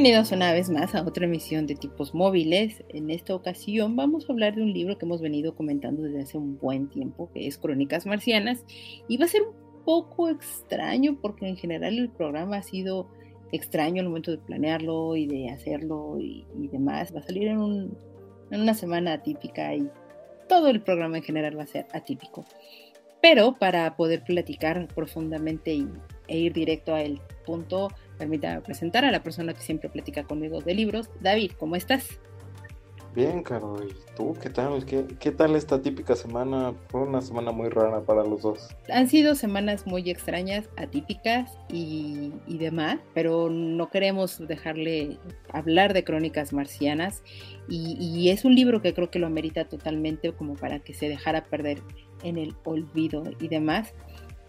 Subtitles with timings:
[0.00, 2.82] Bienvenidos una vez más a otra emisión de tipos móviles.
[2.88, 6.38] En esta ocasión vamos a hablar de un libro que hemos venido comentando desde hace
[6.38, 8.64] un buen tiempo, que es Crónicas Marcianas,
[9.08, 13.10] y va a ser un poco extraño porque en general el programa ha sido
[13.52, 17.14] extraño al momento de planearlo y de hacerlo y, demás.
[17.14, 17.90] Va a salir en,
[18.52, 19.86] en una semana atípica y
[20.48, 22.46] todo el programa en general va a ser atípico.
[23.20, 25.86] Pero para poder platicar profundamente y,
[26.26, 27.88] e ir directo al punto,
[28.20, 31.08] permítame presentar a la persona que siempre platica conmigo de libros.
[31.20, 32.20] David, ¿cómo estás?
[33.14, 34.84] Bien, Caro, ¿y tú qué tal?
[34.84, 36.74] ¿Qué, tal esta típica semana?
[36.90, 38.68] Fue una semana muy rara para los dos.
[38.92, 45.18] Han sido semanas muy extrañas, atípicas y, demás, pero no queremos dejarle
[45.52, 47.24] hablar de crónicas marcianas
[47.68, 51.08] y, y es un libro que creo que lo amerita totalmente como para que se
[51.08, 51.82] dejara perder
[52.22, 53.92] en el olvido y demás.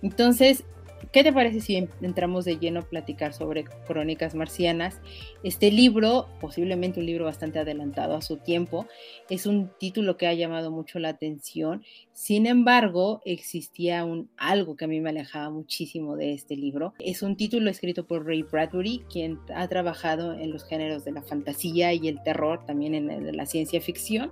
[0.04, 0.66] Entonces,
[1.12, 5.02] ¿Qué te parece si entramos de lleno a platicar sobre Crónicas Marcianas?
[5.44, 8.88] Este libro, posiblemente un libro bastante adelantado a su tiempo,
[9.30, 11.84] es un título que ha llamado mucho la atención.
[12.14, 16.94] Sin embargo, existía un algo que a mí me alejaba muchísimo de este libro.
[17.00, 21.24] Es un título escrito por Ray Bradbury, quien ha trabajado en los géneros de la
[21.24, 24.32] fantasía y el terror, también en la ciencia ficción.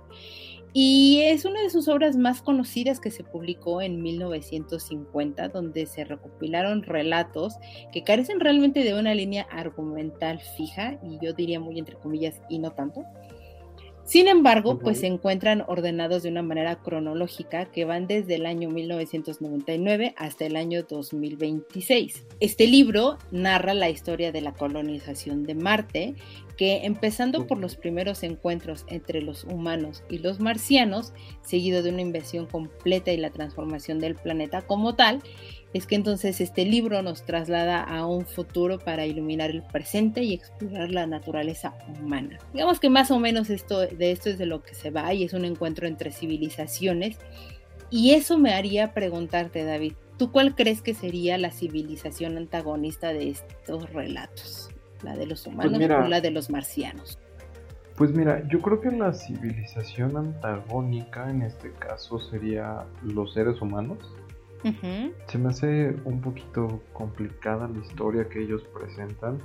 [0.72, 6.04] Y es una de sus obras más conocidas que se publicó en 1950, donde se
[6.04, 7.56] recopilaron relatos
[7.92, 12.60] que carecen realmente de una línea argumental fija, y yo diría muy entre comillas y
[12.60, 13.04] no tanto,
[14.10, 18.68] sin embargo, pues se encuentran ordenados de una manera cronológica que van desde el año
[18.68, 22.26] 1999 hasta el año 2026.
[22.40, 26.16] Este libro narra la historia de la colonización de Marte,
[26.56, 31.12] que empezando por los primeros encuentros entre los humanos y los marcianos,
[31.42, 35.22] seguido de una invasión completa y la transformación del planeta como tal,
[35.72, 40.34] es que entonces este libro nos traslada a un futuro para iluminar el presente y
[40.34, 42.38] explorar la naturaleza humana.
[42.52, 45.24] Digamos que más o menos esto, de esto es de lo que se va y
[45.24, 47.18] es un encuentro entre civilizaciones.
[47.88, 53.30] Y eso me haría preguntarte, David, ¿tú cuál crees que sería la civilización antagonista de
[53.30, 54.70] estos relatos?
[55.02, 57.18] ¿La de los pues humanos o la de los marcianos?
[57.96, 63.98] Pues mira, yo creo que la civilización antagónica en este caso sería los seres humanos
[64.62, 69.38] se me hace un poquito complicada la historia que ellos presentan.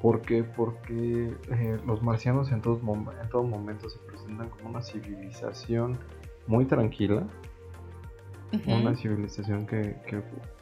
[0.00, 0.44] ¿Por qué?
[0.44, 5.98] Porque eh, los marcianos en, todos en todo momento se presentan como una civilización
[6.46, 7.26] muy tranquila.
[8.66, 9.96] Una civilización que,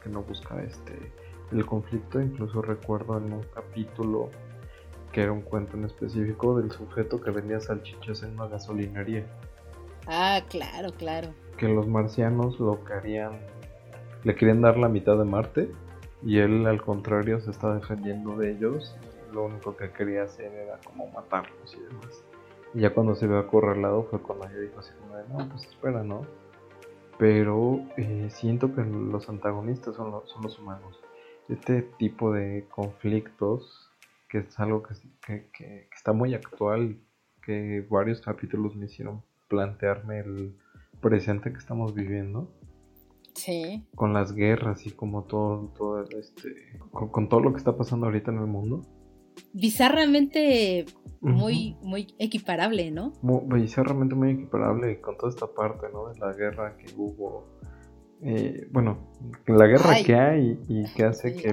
[0.09, 1.11] no busca este
[1.51, 2.19] el conflicto.
[2.19, 4.31] Incluso recuerdo en un capítulo
[5.11, 9.27] que era un cuento en específico del sujeto que vendía salchichas en una gasolinería.
[10.07, 11.29] Ah, claro, claro.
[11.57, 13.39] Que los marcianos lo que harían
[14.23, 15.71] le querían dar la mitad de Marte
[16.23, 18.95] y él al contrario se está defendiendo de ellos.
[19.33, 22.23] Lo único que quería hacer era como matarlos y demás.
[22.73, 25.65] Y ya cuando se ve acorralado fue cuando ella dijo así como de, no, pues
[25.65, 26.25] espera, ¿no?
[27.17, 30.99] Pero eh, siento que los antagonistas son, los, son los humanos.
[31.49, 33.91] Este tipo de conflictos,
[34.29, 36.97] que es algo que, que está muy actual,
[37.43, 40.55] que varios capítulos me hicieron plantearme el
[41.01, 42.47] presente que estamos viviendo
[43.35, 43.85] Sí.
[43.95, 46.49] Con las guerras y como todo, todo este,
[46.91, 48.81] con, todo lo que está pasando ahorita en el mundo.
[49.53, 50.85] Bizarramente
[51.21, 53.13] muy, muy equiparable, ¿no?
[53.21, 56.09] bizarramente muy equiparable con toda esta parte, ¿no?
[56.09, 57.45] De la guerra que hubo.
[58.21, 58.97] Eh, bueno,
[59.47, 61.51] la guerra que hay y que hace que,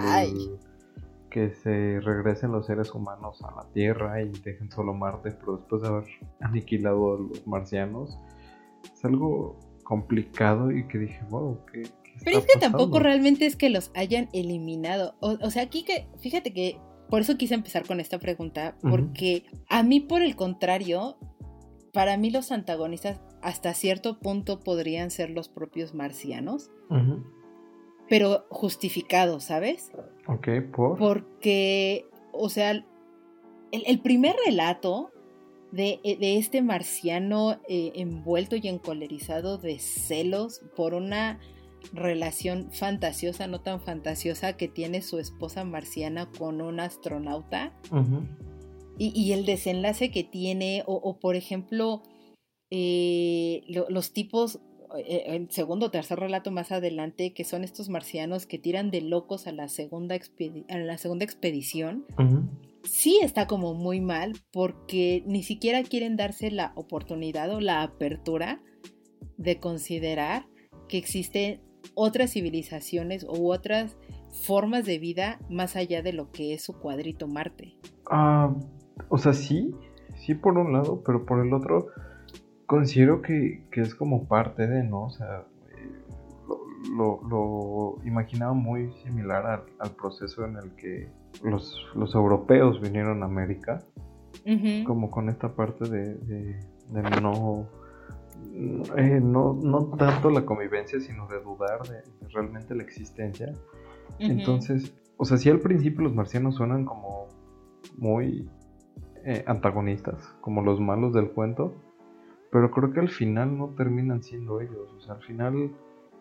[1.30, 5.82] que se regresen los seres humanos a la Tierra y dejen solo Marte, pero después
[5.82, 6.04] de haber
[6.40, 8.18] aniquilado a los marcianos,
[8.92, 9.58] es algo
[9.90, 11.82] complicado y que dije, wow, ¿qué,
[12.24, 15.16] Pero es que tampoco realmente es que los hayan eliminado.
[15.18, 16.78] O, sea, aquí que, fíjate que
[17.08, 21.18] por eso quise empezar con esta pregunta, porque a mí por el contrario,
[21.92, 26.70] para mí los antagonistas hasta cierto punto podrían ser los propios marcianos,
[28.08, 29.90] pero justificados, ¿sabes?
[30.28, 30.98] Ok, ¿por?
[30.98, 32.84] Porque, o sea, el,
[33.72, 35.10] el primer relato
[35.76, 41.38] eh, de, este marciano eh, envuelto y encolerizado de celos por una
[41.92, 47.72] relación fantasiosa, no tan fantasiosa, que tiene su esposa marciana con un astronauta.
[48.98, 52.02] y, el desenlace que tiene, o, por ejemplo,
[52.70, 54.60] eh, los tipos,
[54.98, 59.00] eh, el segundo o tercer relato más adelante, que son estos marcianos que tiran de
[59.00, 60.16] locos a la segunda,
[60.68, 62.04] a la segunda expedición.
[62.84, 68.62] Sí está como muy mal porque ni siquiera quieren darse la oportunidad o la apertura
[69.36, 70.46] de considerar
[70.88, 71.60] que existen
[71.94, 73.96] otras civilizaciones u otras
[74.46, 77.76] formas de vida más allá de lo que es su cuadrito Marte.
[78.10, 78.54] Ah,
[79.08, 79.74] o sea, sí,
[80.16, 81.88] sí por un lado, pero por el otro
[82.70, 85.06] considero que, es como parte de, ¿no?
[85.06, 85.44] O sea,
[86.96, 91.08] lo, imaginaba muy similar al, proceso en el que
[91.42, 93.84] los, europeos vinieron a América,
[94.86, 97.68] como con esta parte de, de no
[98.96, 103.54] eh, no, no tanto la convivencia, sino de dudar de, realmente la existencia.
[104.18, 107.28] Entonces, o sea, si al principio los marcianos suenan como
[107.96, 108.48] muy
[109.24, 111.74] eh, antagonistas, como los malos del cuento,
[112.50, 114.92] pero creo que al final no terminan siendo ellos.
[114.96, 115.70] O sea, al final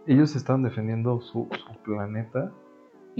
[0.05, 1.49] ellos estaban defendiendo su,
[1.83, 2.51] planeta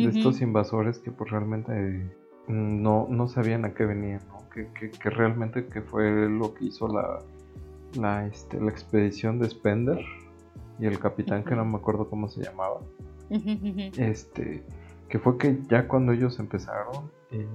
[0.06, 2.10] de estos invasores que pues realmente
[2.48, 4.50] no, no sabían a qué venían, ¿no?
[4.50, 7.20] que, que, que realmente que fue lo que hizo la,
[7.96, 10.00] la, este, la expedición de Spender
[10.80, 12.80] y el capitán que no me acuerdo cómo se llamaba.
[13.30, 14.64] este,
[15.08, 17.48] que fue que ya cuando ellos empezaron, eh,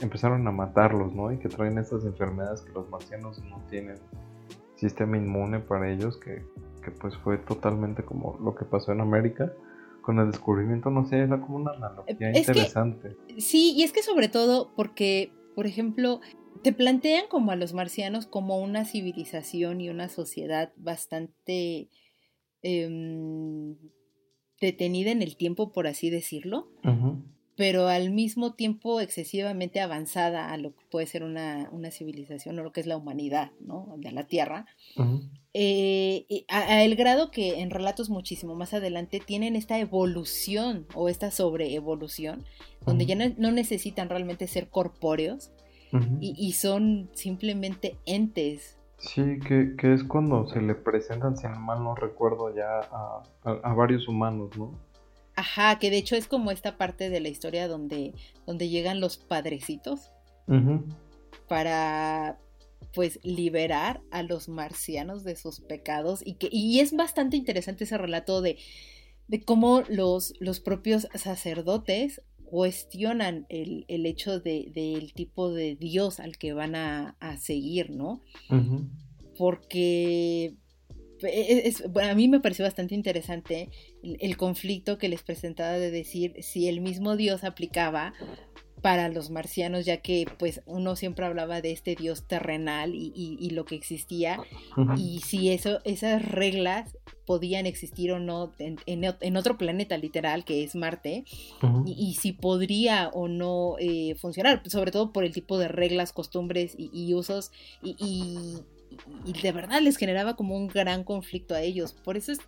[0.00, 1.32] empezaron a matarlos, ¿no?
[1.32, 3.96] Y que traen estas enfermedades que los marcianos no tienen
[4.76, 6.44] sistema inmune para ellos, que,
[6.82, 9.52] que pues fue totalmente como lo que pasó en América
[10.06, 13.16] con el descubrimiento, no sé, era como una analogía interesante.
[13.38, 16.20] sí, y es que sobre todo porque, por ejemplo,
[16.62, 21.90] te plantean como a los marcianos como una civilización y una sociedad bastante
[22.62, 23.76] em,
[24.60, 26.70] detenida en el tiempo, por así decirlo,
[27.56, 32.72] pero al mismo tiempo excesivamente avanzada a lo que puede ser una, civilización o lo
[32.72, 33.94] que es la humanidad, ¿no?
[33.96, 34.66] De la Tierra.
[35.54, 41.30] Eh, a, el grado que en relatos muchísimo más adelante tienen esta evolución o esta
[41.30, 42.44] sobreevolución,
[42.84, 45.50] donde ya no necesitan realmente ser corpóreos,
[46.20, 48.76] y, son simplemente entes.
[48.98, 52.80] Sí, que, es cuando se le presentan, si mal no recuerdo, ya
[53.44, 54.72] a, varios humanos, ¿no?
[55.36, 58.14] Ajá, que de hecho es como esta parte de la historia donde,
[58.46, 60.10] donde llegan los padrecitos
[61.48, 62.38] para
[62.94, 67.98] pues liberar a los marcianos de sus pecados y que y es bastante interesante ese
[67.98, 68.58] relato de,
[69.28, 76.52] de cómo los, los propios sacerdotes cuestionan el, hecho del tipo de Dios al que
[76.52, 78.22] van a, seguir, ¿no?
[79.36, 80.54] Porque
[81.22, 83.70] e, es, a mí me pareció bastante interesante
[84.02, 88.12] el, conflicto que les presentaba de decir si el mismo Dios aplicaba
[88.82, 93.64] para los marcianos, ya que pues uno siempre hablaba de este dios terrenal y, lo
[93.64, 94.38] que existía,
[94.96, 96.96] y si eso, esas reglas
[97.26, 101.24] podían existir o no en, otro planeta literal, que es Marte,
[101.84, 106.74] y, si podría o no eh, funcionar, sobre todo por el tipo de reglas, costumbres
[106.78, 107.50] y, usos,
[107.82, 108.58] y,
[109.42, 111.92] de verdad les generaba como un gran conflicto a ellos.
[111.92, 112.38] Por eso es,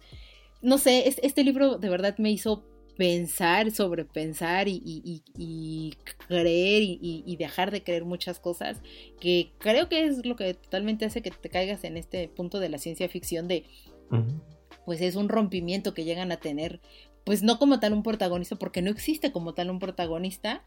[0.62, 2.64] no sé, este libro de verdad me hizo
[2.98, 5.94] pensar, sobrepensar y, y,
[6.26, 8.82] creer y, dejar de creer muchas cosas,
[9.20, 12.68] que creo que es lo que totalmente hace que te caigas en este punto de
[12.68, 13.64] la ciencia ficción de,
[14.84, 16.80] pues es un rompimiento que llegan a tener,
[17.22, 20.64] pues no como tal un protagonista, porque no existe como tal un protagonista,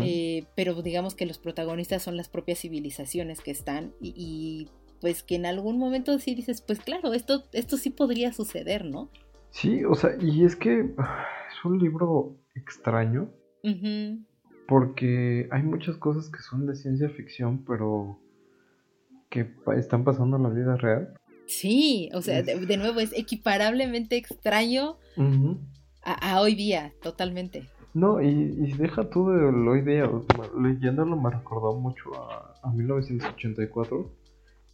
[0.00, 4.68] eh, pero digamos que los protagonistas son las propias civilizaciones que están y,
[5.00, 9.10] pues que en algún momento sí dices, pues claro, esto, esto sí podría suceder, ¿no?
[9.50, 13.30] Sí, o sea, y es que es un libro extraño.
[14.66, 18.18] Porque hay muchas cosas que son de ciencia ficción, pero
[19.30, 21.14] que están pasando en la vida real.
[21.46, 24.96] Sí, o sea, de, nuevo es equiparablemente extraño
[26.02, 27.68] a, hoy día, totalmente.
[27.94, 30.10] No, y, deja tú de hoy día,
[30.58, 34.23] leyéndolo me recordó mucho a, a 1984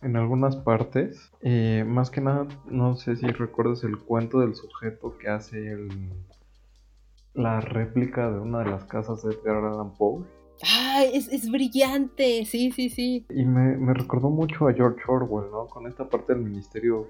[0.02, 1.30] en algunas partes.
[1.42, 5.88] Eh, más que nada, no sé si recuerdas el cuento del sujeto que hace el,
[7.34, 10.24] la réplica de una de las casas de Edgar Allan Poe.
[10.62, 11.02] ¡Ah!
[11.04, 13.26] Es, brillante, sí, sí, sí.
[13.30, 15.66] Y me, recordó mucho a George Orwell, ¿no?
[15.66, 17.08] Con esta parte del ministerio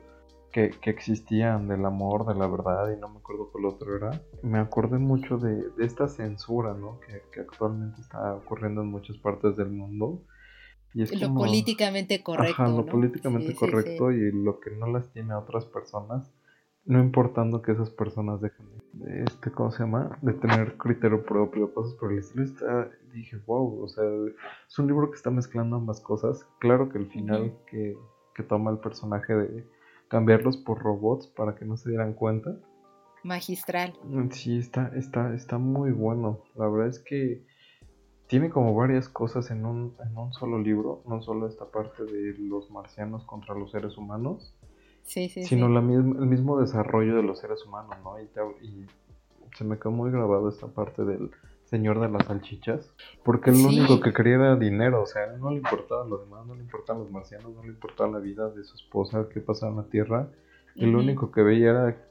[0.52, 4.23] que, que existían del amor, de la verdad, y no me acuerdo cuál otro era.
[4.42, 7.00] Me acordé mucho de, esta censura, ¿no?
[7.00, 10.23] Que, que, actualmente está ocurriendo en muchas partes del mundo
[10.94, 12.66] lo políticamente correcto.
[12.66, 16.32] lo políticamente correcto y lo que no las tiene a otras personas
[16.85, 20.18] no importando que esas personas dejen de, este, ¿cómo se llama?
[20.23, 24.04] De tener criterio propio, cosas por el estilo, está, dije, wow, o sea,
[24.68, 26.47] es un libro que está mezclando ambas cosas.
[26.59, 27.97] Claro que el final que,
[28.35, 29.66] que toma el personaje de
[30.09, 32.56] cambiarlos por robots para que no se dieran cuenta.
[33.23, 33.92] Magistral.
[34.30, 36.40] Sí, está, está, está muy bueno.
[36.56, 37.44] La verdad es que
[38.31, 42.37] tiene como varias cosas en un, en un solo libro, no solo esta parte de
[42.39, 44.55] los marcianos contra los seres humanos,
[45.03, 48.21] sí, sí, sino La el mismo desarrollo de los seres humanos, ¿no?
[48.21, 48.29] Y,
[48.65, 48.87] y,
[49.59, 51.33] se me quedó muy grabado esta parte del
[51.65, 52.93] señor de las salchichas,
[53.25, 56.47] porque él lo único que quería era dinero, o sea, no le importaba lo demás,
[56.47, 59.73] no le importaban los marcianos, no le importaba la vida de su esposa, qué pasaba
[59.73, 60.29] en la Tierra,
[60.77, 62.10] lo único que veía era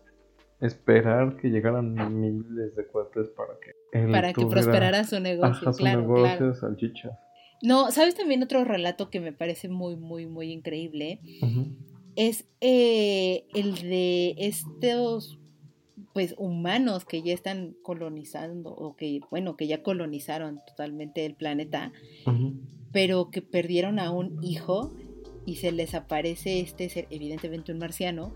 [0.61, 6.53] esperar que llegaran miles de cohetes para que para que prosperara su negocio, claro, negocio
[6.53, 7.13] salchichas.
[7.61, 11.19] No, ¿sabes también otro relato que me parece muy, muy, muy increíble?
[12.15, 15.39] Es eh, el de estos,
[16.13, 21.91] pues, humanos que ya están colonizando, o que, bueno, que ya colonizaron totalmente el planeta,
[22.91, 24.93] pero que perdieron a un hijo
[25.45, 28.33] y se les aparece este ser, evidentemente un marciano,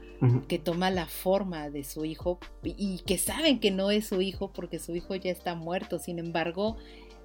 [0.47, 4.51] que toma la forma de su hijo y, que saben que no es su hijo
[4.53, 6.77] porque su hijo ya está muerto, sin embargo,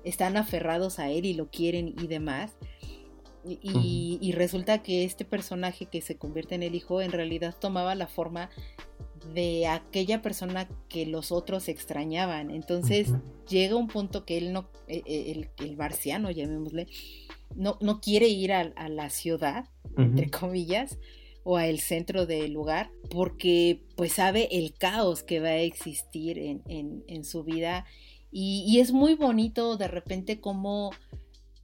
[0.04, 2.56] están aferrados a él y lo quieren y demás.
[3.44, 8.08] Y, resulta que este personaje que se convierte en el hijo en realidad tomaba la
[8.08, 8.50] forma
[9.32, 12.50] de aquella persona que los otros extrañaban.
[12.50, 13.08] Entonces
[13.48, 16.88] llega un punto que él no, e, e, el, el marciano, llamémosle,
[17.54, 20.98] no, no quiere ir a, la ciudad, entre comillas,
[21.44, 27.24] o al centro del lugar, porque pues sabe el caos que va a existir en,
[27.24, 27.86] su vida.
[28.30, 30.90] Y, es muy bonito de repente como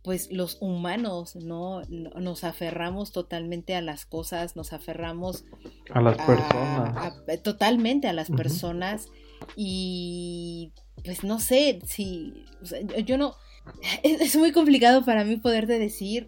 [0.03, 1.83] pues los humanos, ¿no?
[1.88, 5.45] Nos aferramos totalmente a las cosas, nos aferramos
[5.91, 7.43] a las personas.
[7.43, 9.09] totalmente a las personas
[9.57, 10.73] y
[11.05, 12.45] pues no sé si,
[13.05, 13.35] yo no,
[14.02, 16.26] es, muy complicado para mí poderte decir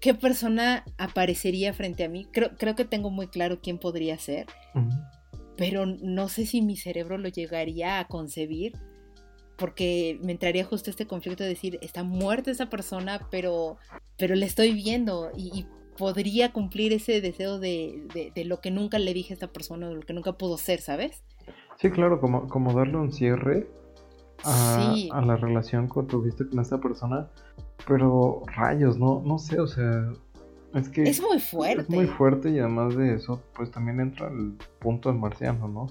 [0.00, 2.26] qué persona aparecería frente a mí.
[2.32, 4.46] Creo, creo que tengo muy claro quién podría ser,
[5.56, 8.72] pero no sé si mi cerebro lo llegaría a concebir,
[9.56, 13.76] porque me entraría justo este conflicto de decir, está muerta esa persona, pero,
[14.16, 15.66] pero le estoy viendo y,
[15.98, 19.96] podría cumplir ese deseo de, de, lo que nunca le dije a esta persona, de
[19.96, 21.22] lo que nunca pudo ser, ¿sabes?
[21.76, 23.68] Sí, claro, como, como darle un cierre
[24.44, 27.28] a, la relación que tuviste con esta persona.
[27.86, 30.12] Pero rayos, no, no sé, o sea,
[30.74, 31.02] es que...
[31.02, 31.82] Es muy fuerte.
[31.82, 35.86] Es muy fuerte y además de eso, pues también entra el punto del marciano, ¿no?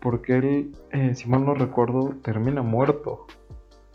[0.00, 3.26] Porque él, eh, si mal no recuerdo, termina muerto.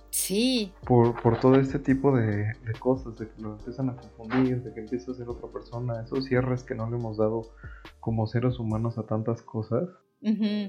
[0.09, 0.71] Sí.
[0.85, 4.73] Por, por todo este tipo de, de, cosas, de que lo empiezan a confundir, de
[4.73, 7.49] que empieza a ser otra persona, esos cierres que no le hemos dado
[7.99, 9.89] como seres humanos a tantas cosas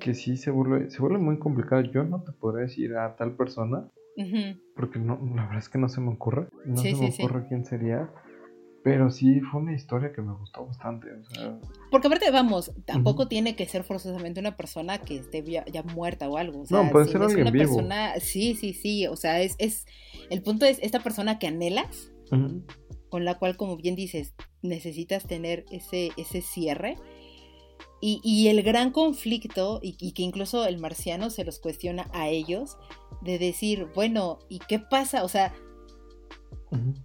[0.00, 1.82] que sí se vuelve, se vuelve muy complicado.
[1.82, 3.88] Yo no te podría decir a tal persona,
[4.74, 7.64] porque no, la verdad es que no se me ocurre, no se me ocurre quién
[7.64, 8.10] sería.
[8.84, 11.08] Pero sí fue una historia que me gustó bastante.
[11.90, 16.36] Porque aparte, vamos, tampoco tiene que ser forzosamente una persona que esté ya, muerta o
[16.36, 16.62] algo.
[16.70, 17.74] no, puede ser alguien vivo.
[17.74, 19.08] Persona, sí, sí, sí.
[19.08, 19.86] O sea, es, es.
[20.30, 22.12] El punto es esta persona que anhelas,
[23.08, 26.96] con la cual, como bien dices, necesitas tener ese, ese cierre
[28.00, 32.76] y, el gran conflicto, y, que incluso el marciano se los cuestiona a ellos,
[33.22, 35.24] de decir, bueno, ¿y qué pasa?
[35.24, 35.54] O sea,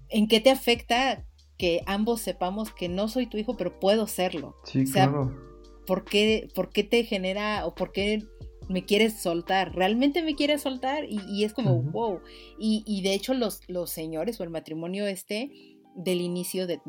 [0.09, 1.25] ¿en qué te afecta
[1.57, 4.57] que ambos sepamos que no soy tu hijo, pero puedo serlo?
[4.65, 5.51] Sí, claro.
[5.85, 8.23] ¿por qué, ¿Por qué te genera o por qué
[8.69, 9.75] me quieres soltar?
[9.75, 11.05] ¿Realmente me quieres soltar?
[11.09, 12.21] Y, es como, wow.
[12.59, 16.79] Y, y, de hecho los, los señores o el matrimonio este del inicio de,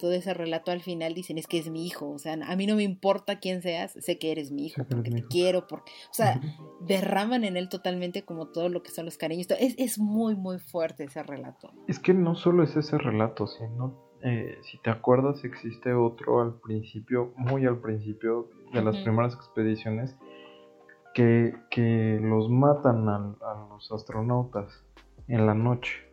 [0.00, 2.66] todo ese relato al final dicen es que es mi hijo, o sea, a mí
[2.66, 6.14] no me importa quién seas, sé que eres mi hijo, porque te quiero, porque, o
[6.14, 6.40] sea,
[6.80, 10.58] derraman en él totalmente como todo lo que son los cariños, es, es muy, muy
[10.58, 11.72] fuerte ese relato.
[11.86, 16.54] Es que no solo es ese relato, sino, eh, si te acuerdas, existe otro al
[16.60, 20.16] principio, muy al principio de las primeras expediciones,
[21.14, 24.84] que, que los matan a los astronautas
[25.28, 26.05] en la noche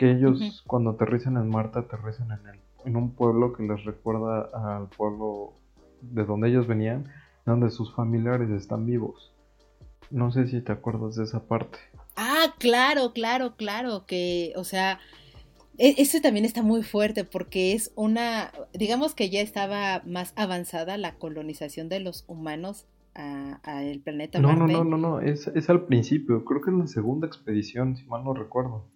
[0.00, 4.48] que ellos cuando aterrizan en Marte aterrizan en, el, en un pueblo que les recuerda
[4.54, 5.52] al pueblo
[6.00, 7.12] de donde ellos venían,
[7.44, 9.34] donde sus familiares están vivos.
[10.10, 11.78] No sé si te acuerdas de esa parte.
[12.16, 15.00] Ah, claro, claro, claro, que, o sea,
[15.76, 20.96] e, eso también está muy fuerte porque es una, digamos que ya estaba más avanzada
[20.96, 24.72] la colonización de los humanos al planeta no, Marte.
[24.72, 28.06] No, no, no, no, es, es al principio, creo que es la segunda expedición, si
[28.06, 28.86] mal no recuerdo.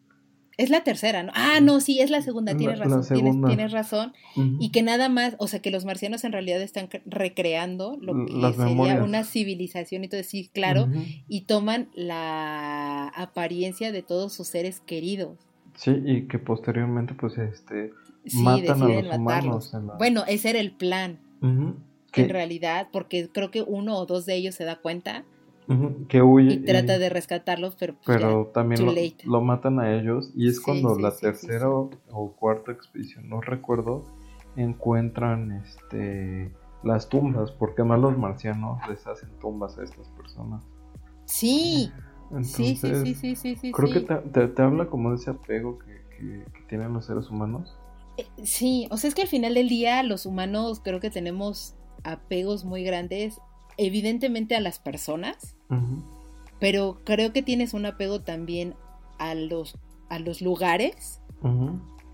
[0.56, 1.32] Es la tercera, ¿no?
[1.34, 3.02] Ah, no, sí, es la segunda, tienes razón,
[3.46, 4.12] Tienes, razón.
[4.37, 8.52] Y que nada más, o sea, que los marcianos en realidad están recreando lo que
[8.52, 10.88] sería una civilización y todo, sí, claro,
[11.28, 15.38] y toman la apariencia de todos sus seres queridos.
[15.76, 17.92] Sí, y que posteriormente, pues, este,
[18.34, 19.73] matan a los humanos.
[19.99, 24.54] Bueno, ese era el plan, en realidad, porque creo que uno o dos de ellos
[24.54, 25.25] se da cuenta
[26.09, 26.54] que huye.
[26.54, 28.83] Y trata de rescatarlos, pero, pues pero también
[29.25, 30.30] lo, matan a ellos.
[30.35, 34.04] Y es cuando la tercera o, cuarta expedición, no recuerdo,
[34.56, 36.52] encuentran este
[36.83, 40.62] las tumbas, porque más los marcianos les hacen tumbas a estas personas.
[41.25, 41.90] Sí.
[42.42, 46.02] sí, sí, sí, sí, sí, Creo que te, te, habla como de ese apego que,
[46.18, 47.75] que, tienen los seres humanos.
[48.18, 51.75] Eh, sí, o sea, es que al final del día los humanos creo que tenemos
[52.04, 53.40] apegos muy grandes
[53.76, 55.57] evidentemente a las personas,
[56.61, 58.75] pero creo que tienes un apego también
[59.19, 59.76] a los,
[60.09, 61.21] a los lugares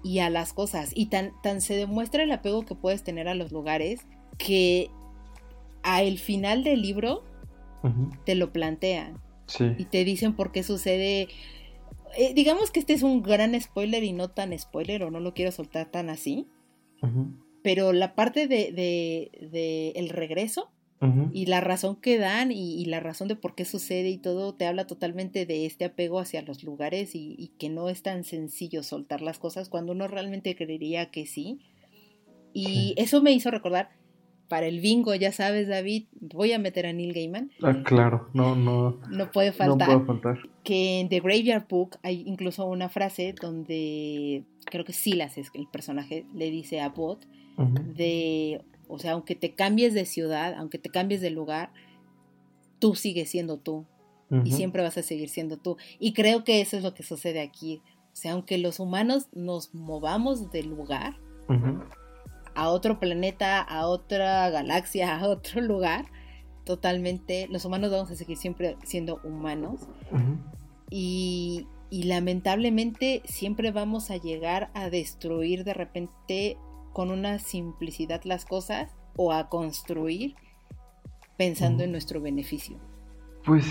[0.02, 0.90] y a las cosas.
[0.95, 4.07] Y tan, tan se demuestra el apego que puedes tener a los lugares
[4.38, 4.90] que
[5.83, 7.23] a el final del libro
[8.25, 9.21] te lo plantean.
[9.79, 11.29] Y te dicen por qué sucede.
[12.17, 15.35] Eh, digamos que este es un gran spoiler y no tan spoiler, o no lo
[15.35, 16.47] quiero soltar tan así.
[17.62, 20.71] Pero la parte de, de el regreso
[21.33, 24.66] y la razón que dan y, la razón de por qué sucede y todo te
[24.66, 29.23] habla totalmente de este apego hacia los lugares y, que no es tan sencillo soltar
[29.23, 31.61] las cosas cuando uno realmente creería que sí.
[32.52, 33.90] Y eso me hizo recordar,
[34.49, 37.52] para el bingo, ya sabes, David, voy a meter a Neil Gaiman.
[37.62, 38.99] Ah, claro, no, no.
[39.09, 39.88] No puede faltar.
[39.88, 40.49] No puede faltar.
[40.64, 45.69] Que en The Graveyard Book hay incluso una frase donde creo que Silas es el
[45.69, 47.26] personaje, le dice a Bot
[47.95, 51.73] de o sea, aunque te cambies de ciudad, aunque te cambies de lugar,
[52.78, 53.87] tú sigues siendo tú.
[54.44, 55.76] Y siempre vas a seguir siendo tú.
[55.99, 57.82] Y creo que eso es lo que sucede aquí.
[58.12, 61.16] O sea, aunque los humanos nos movamos de lugar
[62.54, 66.06] a otro planeta, a otra galaxia, a otro lugar,
[66.64, 69.80] totalmente, los humanos vamos a seguir siempre siendo humanos.
[70.90, 76.57] y, y lamentablemente siempre vamos a llegar a destruir de repente
[76.92, 80.35] con una simplicidad las cosas o a construir
[81.37, 82.76] pensando en nuestro beneficio?
[83.44, 83.66] Pues,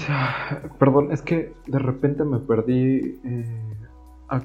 [0.80, 3.78] perdón, es que de repente me perdí eh,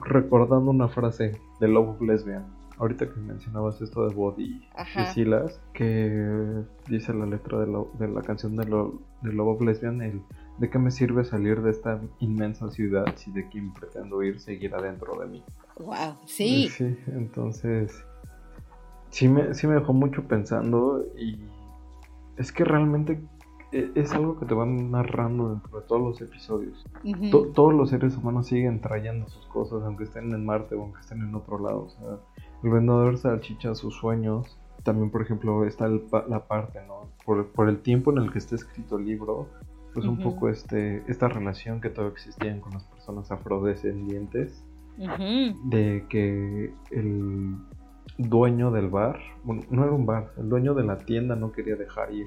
[0.03, 2.45] recordando una frase de Love Lesbian.
[2.77, 4.61] Ahorita que mencionabas esto de Body
[4.97, 7.67] y Silas, que dice la letra de,
[7.99, 10.21] de la canción de, lo, de Love Lesbian, el
[10.59, 14.75] ¿de qué me sirve salir de esta inmensa ciudad si de quien pretendo ir seguir
[14.75, 15.45] adentro de mí?
[15.79, 16.69] Wow, sí.
[16.69, 18.05] Sí, entonces
[19.15, 21.39] sí me, sí me dejó mucho pensando y
[22.37, 23.23] es que realmente
[23.71, 26.85] e, es algo que te van narrando dentro de todos los episodios.
[27.55, 31.23] todos los seres humanos siguen trayendo sus cosas, aunque estén en Marte o aunque estén
[31.23, 31.85] en otro lado.
[31.85, 32.19] O sea,
[32.65, 34.59] el vendedor salchicha sus sueños.
[34.83, 37.09] También, por ejemplo, está la parte, ¿no?
[37.25, 39.49] Por, el tiempo en el que está escrito el libro,
[39.95, 44.65] pues un poco este, esta relación que todavía existían con las personas afrodescendientes.
[44.97, 47.57] De que el
[48.19, 51.77] dueño del bar, bueno, no era un bar, el dueño de la tienda no quería
[51.77, 52.27] dejar ir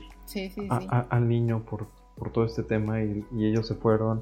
[0.89, 1.87] al niño por,
[2.31, 4.21] todo este tema y, ellos se fueron.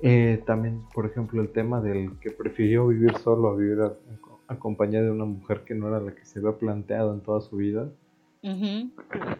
[0.00, 3.78] Eh, también, por ejemplo, el tema del que prefirió vivir solo a vivir
[4.48, 7.56] acompañado de una mujer que no era la que se había planteado en toda su
[7.56, 7.90] vida.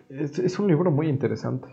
[0.08, 1.68] es, un libro muy interesante.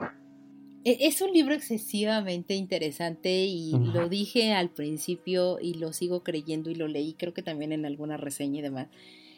[0.84, 6.69] E, es un libro excesivamente interesante y lo dije al principio y lo sigo creyendo
[6.69, 8.89] y lo leí creo que también en alguna reseña y demás.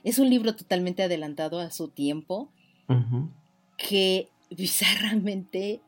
[0.06, 2.54] Es un libro totalmente adelantado a su tiempo
[3.78, 5.82] que bizarramente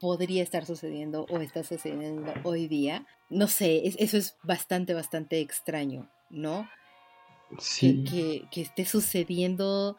[0.00, 3.06] podría estar sucediendo o está sucediendo hoy día.
[3.28, 6.66] No sé, eso es bastante, bastante extraño, ¿no?
[7.58, 8.04] Sí.
[8.04, 9.96] Que, que, esté sucediendo,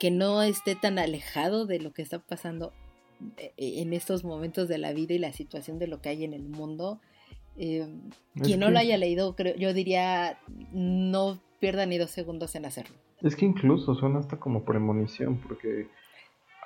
[0.00, 2.72] que no esté tan alejado de lo que está pasando
[3.36, 6.32] eh, en estos momentos de la vida y la situación de lo que hay en
[6.32, 7.00] el mundo.
[7.56, 7.86] Eh,
[8.42, 10.40] quien no lo haya leído, creo, yo diría,
[10.72, 12.94] no pierda ni dos segundos en hacerlo.
[13.22, 15.88] Es que incluso suena hasta como premonición, porque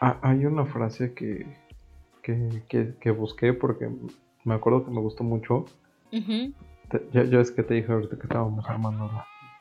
[0.00, 1.46] hay una frase que,
[2.20, 3.88] que, busqué porque
[4.42, 5.66] me acuerdo que me gustó mucho.
[7.12, 9.08] ya, es que te dije ahorita que estábamos armando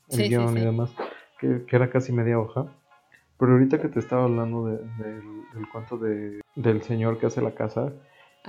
[0.10, 0.96] el guion y demás,
[1.40, 2.74] que, era casi media hoja.
[3.38, 7.94] Pero ahorita que te estaba hablando del cuento de, del señor que hace la casa,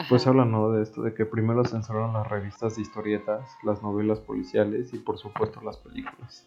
[0.09, 0.73] pues habla ¿no?
[0.73, 5.19] de esto, de que primero censuraron las revistas de historietas, las novelas policiales y por
[5.19, 6.47] supuesto las películas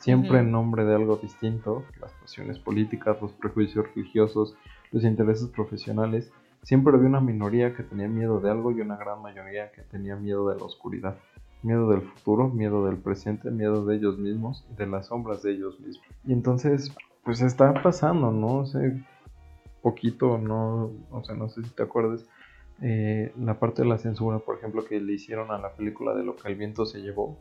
[0.00, 4.56] siempre en nombre de algo distinto, las pasiones políticas, los prejuicios religiosos,
[4.90, 6.32] los intereses profesionales,
[6.62, 10.16] siempre había una minoría que tenía miedo de algo y una gran mayoría que tenía
[10.16, 11.16] miedo de la oscuridad.
[11.62, 15.52] miedo del futuro, miedo del presente, miedo de ellos mismos y de las sombras de
[15.52, 16.06] ellos mismos.
[16.24, 16.90] Y entonces,
[17.22, 18.64] pues está pasando, ¿no?
[18.64, 19.04] sé,
[19.82, 22.26] poquito, no, o sea, no sé si te acuerdas,
[22.80, 26.24] eh, la parte de la censura, por ejemplo, que le hicieron a la película de
[26.24, 27.38] lo que el viento se llevó.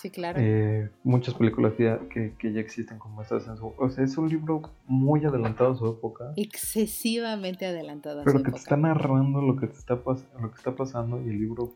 [0.00, 0.38] Sí, claro.
[0.40, 3.74] Eh, muchas películas que, que, ya existen como esta censura.
[3.78, 6.34] O sea, es un libro muy adelantado a su época.
[6.36, 10.76] Excesivamente adelantado a Pero que te está narrando lo que, te está lo que está
[10.76, 11.74] pasando y el libro,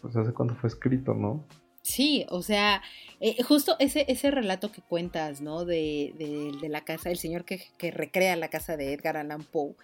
[0.00, 1.44] pues hace cuánto fue escrito, ¿no?
[1.82, 2.80] Sí, o sea,
[3.18, 5.64] eh, justo ese, ese relato que cuentas, ¿no?
[5.64, 9.74] De, de, la casa, el señor que, que, recrea la casa de Edgar Allan Poe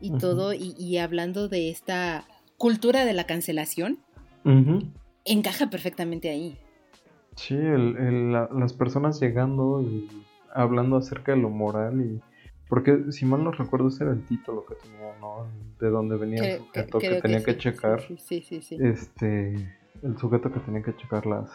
[0.00, 4.00] y todo, y, hablando de esta cultura de la cancelación,
[5.24, 6.58] encaja perfectamente ahí.
[7.38, 10.08] Sí, el, las personas llegando y
[10.52, 12.20] hablando acerca de lo moral y...
[12.68, 15.46] Porque si mal no recuerdo ese era el título que tenía, ¿no?
[15.80, 18.02] De dónde venía el sujeto que, tenía que, checar.
[18.02, 19.54] Sí, sí, sí, Este,
[20.02, 21.48] el sujeto que tenía que checar las,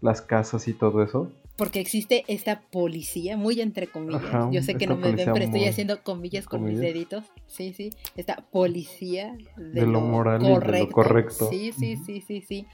[0.00, 1.32] las casas y todo eso.
[1.56, 4.52] Porque existe esta policía, muy entre comillas.
[4.52, 7.24] Yo sé que no me ven, pero estoy haciendo comillas con mis deditos.
[7.48, 7.90] Sí, sí.
[8.16, 11.48] Esta policía de, lo, moral y de lo correcto.
[11.50, 12.66] Sí, sí, sí, sí, sí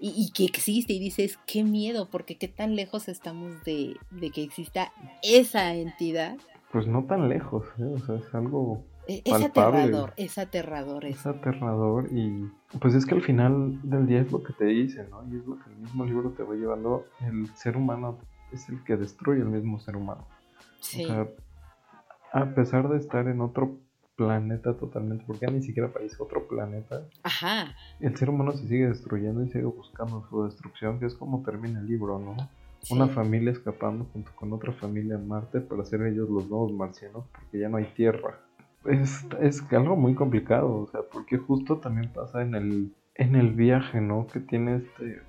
[0.00, 3.96] y, que existe y dices, qué miedo, porque qué tan lejos estamos de,
[4.32, 6.38] que exista esa entidad.
[6.72, 7.84] Pues no tan lejos, ¿eh?
[7.84, 8.84] o sea, es algo...
[9.06, 11.04] E, es, aterrador, es aterrador.
[11.04, 15.06] Es aterrador y pues es que al final del día es lo que te dice,
[15.10, 15.24] ¿no?
[15.30, 17.06] Y es lo que el mismo libro te va llevando.
[17.20, 18.18] El ser humano
[18.52, 20.26] es el que destruye el mismo ser humano.
[20.80, 21.04] Sí.
[21.04, 21.28] O sea,
[22.32, 23.80] a pesar de estar en otro
[24.20, 27.06] planeta totalmente, porque ya ni siquiera parece otro planeta.
[27.22, 27.74] Ajá.
[28.00, 31.80] El ser humano se sigue destruyendo y sigue buscando su destrucción, que es como termina
[31.80, 32.36] el libro, ¿no?
[32.90, 37.24] Una familia escapando junto con otra familia en Marte para ser ellos los nuevos marcianos,
[37.32, 38.40] porque ya no hay tierra.
[38.84, 43.54] Es, es algo muy complicado, o sea, porque justo también pasa en el, en el
[43.54, 44.26] viaje, ¿no?
[44.26, 45.22] Que tiene este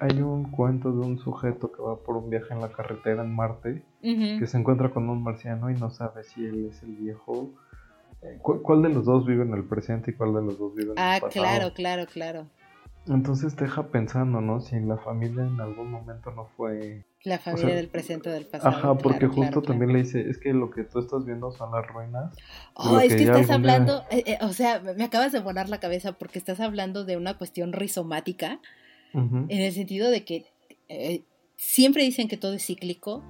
[0.00, 3.34] hay, un cuento de un sujeto que va por un viaje en la carretera en
[3.34, 7.50] Marte, que se encuentra con un marciano y no sabe si él es el viejo.
[8.42, 10.90] ¿Cuál, de los dos vive en el presente y cuál de los dos vive en
[10.90, 11.26] el pasado?
[11.26, 12.46] Ah, claro, claro, claro.
[13.06, 14.60] Entonces te deja pensando, ¿no?
[14.60, 17.06] Si la familia en algún momento no fue...
[17.24, 18.76] La familia del presente o del pasado.
[18.76, 21.86] Ajá, porque justo también le dice, es que lo que tú estás viendo son las
[21.86, 22.34] ruinas.
[22.74, 26.12] Oh, es que, estás hablando, eh, eh, o sea, me acabas de volar la cabeza
[26.12, 28.60] porque estás hablando de una cuestión rizomática
[29.14, 30.44] en el sentido de que
[30.88, 31.24] eh,
[31.56, 33.24] siempre dicen que todo es cíclico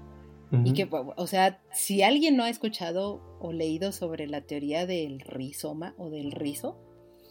[0.65, 5.21] y que, o sea, si alguien no ha escuchado o leído sobre la teoría del
[5.21, 6.79] rizoma o del rizo,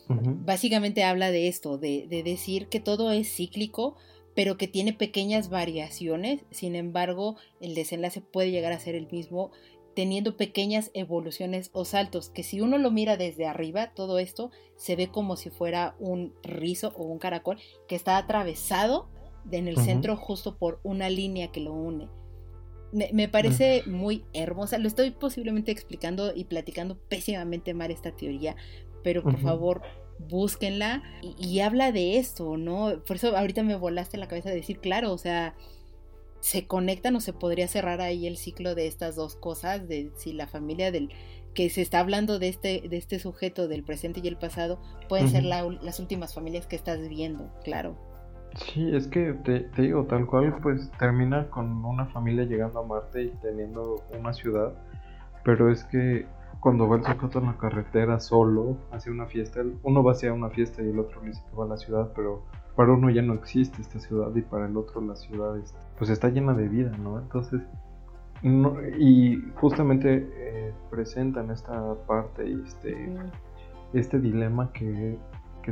[0.10, 3.96] básicamente habla de esto, de, de decir que todo es cíclico,
[4.36, 9.52] pero que tiene pequeñas variaciones, sin embargo, el desenlace puede llegar a ser el mismo
[9.98, 14.96] teniendo pequeñas evoluciones o saltos, que si uno lo mira desde arriba, todo esto se
[14.96, 19.10] ve como si fuera un rizo o un caracol que está atravesado
[19.50, 22.10] en el centro justo por una línea que lo une.
[22.92, 28.56] Me, parece muy hermosa, lo estoy posiblemente explicando y platicando pésimamente mal esta teoría,
[29.04, 29.82] pero por favor
[30.30, 31.04] búsquenla.
[31.22, 33.04] Y, y, habla de esto, ¿no?
[33.06, 35.56] Por eso ahorita me volaste la cabeza de decir, claro, o sea,
[36.40, 40.34] se conectan o se podría cerrar ahí el ciclo de estas dos cosas, de si
[40.34, 41.10] la familia del
[41.54, 45.28] que se está hablando de este, de este sujeto del presente y el pasado, pueden
[45.28, 47.98] ser las últimas familias que estás viendo, claro.
[48.58, 53.24] Sí, es que te, digo, tal cual, pues termina con una familia llegando a Marte
[53.24, 54.74] y teniendo una ciudad,
[55.44, 56.26] pero es que
[56.60, 60.50] cuando va el sujeto en la carretera solo, hacia una fiesta, uno va hacia una
[60.50, 62.44] fiesta y el otro dice que va a la ciudad, pero
[62.76, 65.56] para uno ya no existe esta ciudad y para el otro la ciudad
[65.98, 67.20] pues está llena de vida, ¿no?
[67.20, 67.62] Entonces,
[69.00, 73.16] y justamente eh, presentan esta parte y este,
[73.94, 75.18] este dilema que,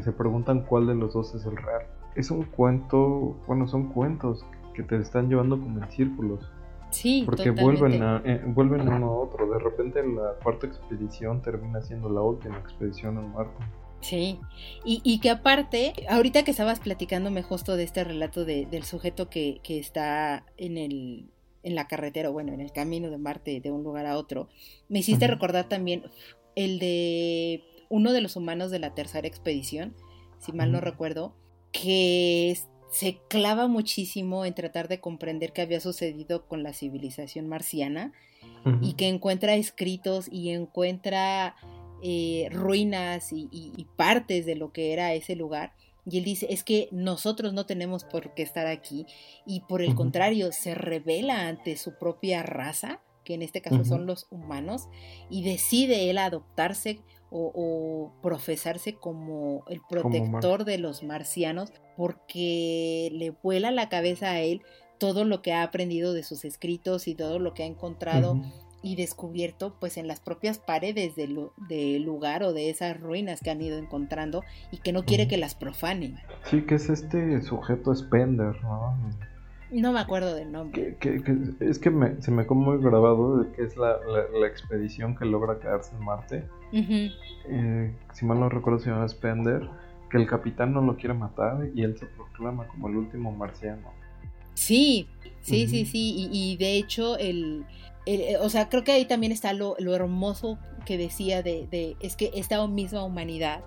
[0.02, 1.84] se preguntan cuál de los dos es el real.
[2.16, 6.50] Es un cuento, bueno, son cuentos que te están llevando como en círculos.
[6.92, 9.50] Sí, porque vuelven a, eh, vuelven uno a otro.
[9.50, 13.66] De repente la cuarta expedición termina siendo la última expedición en Marte.
[14.02, 14.40] Sí,
[14.84, 20.46] y, que aparte, ahorita que estabas platicándome justo de este relato del sujeto que, está
[20.58, 21.32] en el
[21.64, 24.48] en la carretera, bueno, en el camino de Marte de un lugar a otro,
[24.88, 26.04] me hiciste recordar también
[26.56, 29.96] el de uno de los humanos de la tercera expedición,
[30.38, 31.34] si mal no recuerdo,
[31.82, 32.58] que
[32.90, 38.14] se clava muchísimo en tratar de comprender qué había sucedido con la civilización marciana
[38.82, 41.56] y que encuentra escritos y encuentra
[42.02, 45.74] eh, ruinas y, partes de lo que era ese lugar.
[46.06, 49.06] Y él dice, es que nosotros no tenemos por qué estar aquí
[49.46, 54.06] y por el contrario, se revela ante su propia raza, que en este caso son
[54.06, 54.88] los humanos,
[55.30, 63.72] y decide él adoptarse o, profesarse como el protector de los marcianos porque le vuela
[63.72, 64.62] la cabeza a él
[64.98, 68.42] todo lo que ha aprendido de sus escritos y todo lo que ha encontrado
[68.82, 73.62] y descubierto pues en las propias paredes del, lugar o de esas ruinas que han
[73.62, 76.18] ido encontrando y que no quiere que las profanen.
[76.44, 78.96] Sí, que es este sujeto Spender, ¿no?
[79.72, 80.96] No me acuerdo del nombre.
[81.60, 83.98] es que se me como muy grabado de que es la,
[84.46, 86.44] expedición que logra quedarse en Marte.
[86.72, 89.68] Eh, si mal no recuerdo se llama Spender,
[90.10, 93.92] que el capitán no lo quiere matar y él se proclama como el último marciano.
[94.54, 95.08] Sí,
[95.42, 97.66] sí, sí, sí, y, de hecho el,
[98.06, 102.16] eh, o sea, creo que ahí también está lo, hermoso que decía de, de, es
[102.16, 103.62] que esta misma humanidad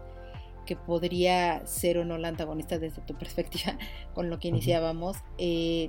[0.68, 3.78] que podría ser o no la antagonista desde tu perspectiva
[4.14, 5.88] con lo que iniciábamos, eh,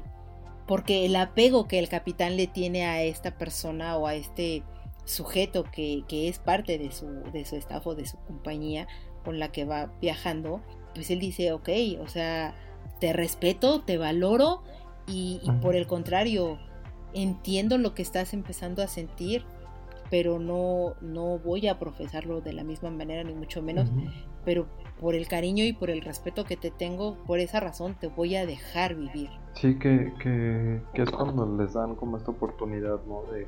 [0.66, 4.64] porque el apego que el capitán le tiene a esta persona o a este
[5.04, 8.88] sujeto que, es parte de su, de su staff o de su compañía
[9.26, 10.62] con la que va viajando,
[10.96, 12.56] pues él dice, ok, o sea,
[13.02, 14.64] te respeto, te valoro
[15.08, 16.58] y, por el contrario,
[17.14, 19.44] entiendo lo que estás empezando a sentir,
[20.10, 23.90] pero no, no voy a profesarlo de la misma manera, ni mucho menos,
[24.46, 24.68] pero
[25.00, 28.36] por el cariño y por el respeto que te tengo, por esa razón te voy
[28.36, 29.30] a dejar vivir.
[29.54, 33.24] Sí, que, que, es cuando les dan como esta oportunidad, ¿no?
[33.32, 33.48] De,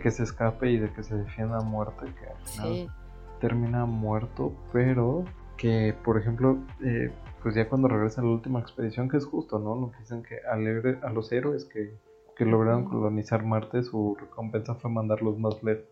[0.00, 2.94] que se escape y de que se defienda a muerte, que al final
[3.40, 5.24] termina muerto, pero
[5.56, 7.10] que, por ejemplo, eh,
[7.42, 9.74] pues ya cuando regresa a la última expedición, que es justo, ¿no?
[9.74, 11.98] Lo que dicen que a los héroes que,
[12.36, 15.88] que lograron colonizar Marte, su recompensa fue mandarlos más lejos.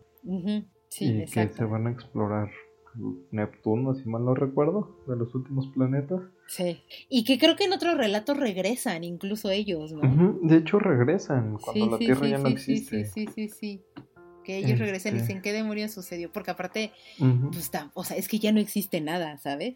[0.87, 2.49] sí, y que se van a explorar
[3.31, 6.21] Neptuno, si mal no recuerdo, de los últimos planetas.
[6.47, 10.39] Sí, y que creo que en otros relatos regresan, incluso ellos, ¿no?
[10.41, 13.05] De hecho, regresan cuando la Tierra ya no existe.
[13.05, 13.83] Sí, sí, sí, sí.
[14.43, 16.31] Que ellos regresan y este dicen, ¿qué demonios sucedió?
[16.31, 19.75] Porque aparte, pues, está, o sea, es que ya no existe nada, ¿sabes?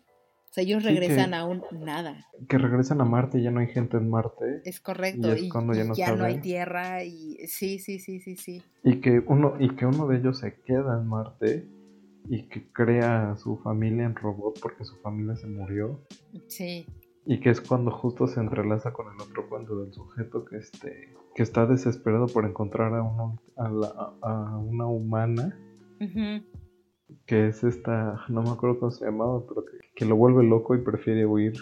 [0.50, 2.28] O sea, ellos regresan a un nada.
[2.48, 4.62] Que regresan a Marte y ya no hay gente en Marte.
[4.66, 5.36] Es correcto.
[5.36, 8.62] Y, cuando ya, no, ya no, hay tierra y sí, sí, sí, sí, sí.
[8.84, 11.68] Y que uno y que uno de ellos se queda en Marte
[12.30, 16.00] y que crea su familia en robot porque su familia se murió.
[16.48, 16.86] Sí.
[17.26, 21.14] Y que es cuando justo se entrelaza con el otro cuento del sujeto que este
[21.36, 25.58] que está desesperado por encontrar a, uno, a, una humana.
[27.26, 29.64] Que es esta, no me acuerdo cómo se llamaba, pero
[29.96, 31.54] que, lo vuelve loco y prefiere huir.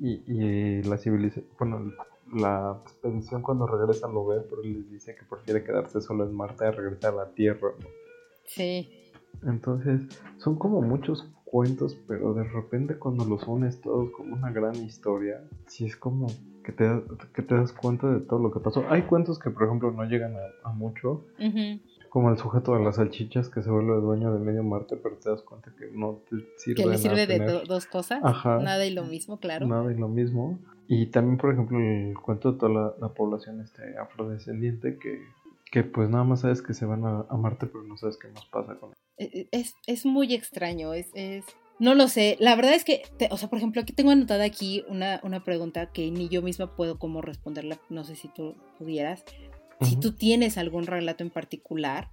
[0.00, 1.92] Y, y la civilización, bueno,
[2.34, 6.66] la expedición cuando regresa lo ve, pero les dice que prefiere quedarse solo en Marte
[6.66, 7.70] a regresar a la Tierra.
[8.46, 9.07] Sí.
[9.46, 10.02] Entonces,
[10.38, 15.42] son como muchos cuentos, pero de repente cuando los unes todos como una gran historia,
[15.66, 16.26] sí es como
[16.62, 16.84] que te,
[17.34, 18.84] que te das cuenta de todo lo que pasó.
[18.90, 21.24] Hay cuentos que, por ejemplo, no llegan a, mucho,
[22.10, 25.30] como el sujeto de las salchichas que se vuelve dueño de medio Marte, pero te
[25.30, 29.04] das cuenta que no te sirve Que le sirve de dos cosas, nada y lo
[29.04, 29.66] mismo, claro.
[29.66, 30.58] Nada y lo mismo.
[30.86, 35.20] Y también, por ejemplo, el cuento de toda la, la población este afrodescendiente que
[35.70, 38.44] que pues nada más sabes que se van a, Marte, pero no sabes qué más
[38.46, 41.44] pasa con e, es, es muy extraño, es, es,
[41.78, 44.84] no lo sé, la verdad es que, o sea, por ejemplo, aquí tengo anotada aquí
[44.88, 49.24] una, una pregunta que ni yo misma puedo como responderla, no sé si tú pudieras,
[49.80, 52.10] si tú tienes algún relato en particular,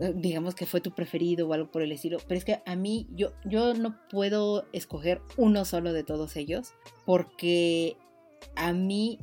[0.00, 2.76] eh, digamos que fue tu preferido o algo por el estilo, pero es que a
[2.76, 7.96] mí yo, yo no puedo escoger uno solo de todos ellos, porque
[8.54, 9.18] a mí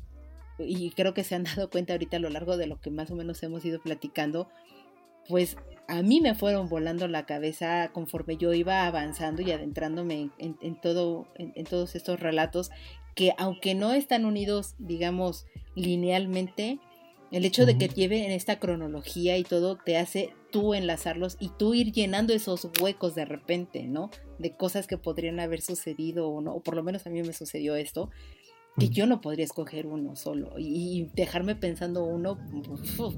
[0.60, 3.12] y creo que se han dado cuenta ahorita a lo largo de lo que más
[3.12, 4.50] o menos hemos ido platicando,
[5.28, 5.58] pues
[5.88, 11.28] a mí me fueron volando la cabeza conforme yo iba avanzando y adentrándome en, todo,
[11.36, 12.72] en, todos estos relatos
[13.16, 16.80] que aunque no están unidos, digamos, linealmente,
[17.32, 21.74] el hecho de que lleven esta cronología y todo te hace tú enlazarlos y tú
[21.74, 24.10] ir llenando esos huecos de repente, ¿no?
[24.40, 27.34] De cosas que podrían haber sucedido o no, o por lo menos a mí me
[27.34, 28.10] sucedió esto
[28.78, 32.40] que yo no podría escoger uno solo y, dejarme pensando uno,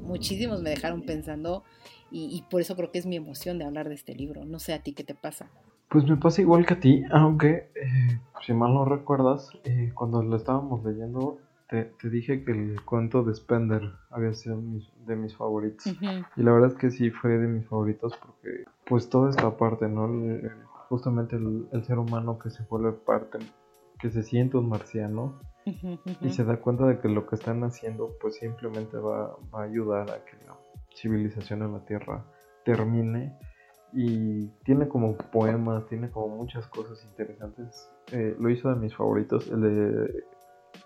[0.01, 1.63] muchísimos me dejaron pensando
[2.11, 4.45] y, por eso creo que es mi emoción de hablar de este libro.
[4.45, 5.49] No sé a ti qué te pasa.
[5.89, 10.23] Pues me pasa igual que a ti, aunque eh, si mal no recuerdas, eh, cuando
[10.23, 11.39] lo estábamos leyendo,
[11.69, 14.61] te, dije que el cuento de Spender había sido
[15.05, 15.85] de mis favoritos.
[16.35, 19.87] Y la verdad es que sí fue de mis favoritos porque pues toda esta parte,
[19.87, 20.07] ¿no?
[20.89, 23.39] justamente el, el ser humano que se vuelve parte
[23.99, 25.39] que se siente un marciano
[26.21, 30.09] y se da cuenta de que lo que están haciendo pues simplemente va, a ayudar
[30.11, 30.55] a que la
[30.95, 32.25] civilización en la Tierra
[32.63, 33.38] termine
[33.93, 37.89] y tiene como poemas, tiene como muchas cosas interesantes.
[38.12, 40.23] Eh, lo hizo de mis favoritos, el, de,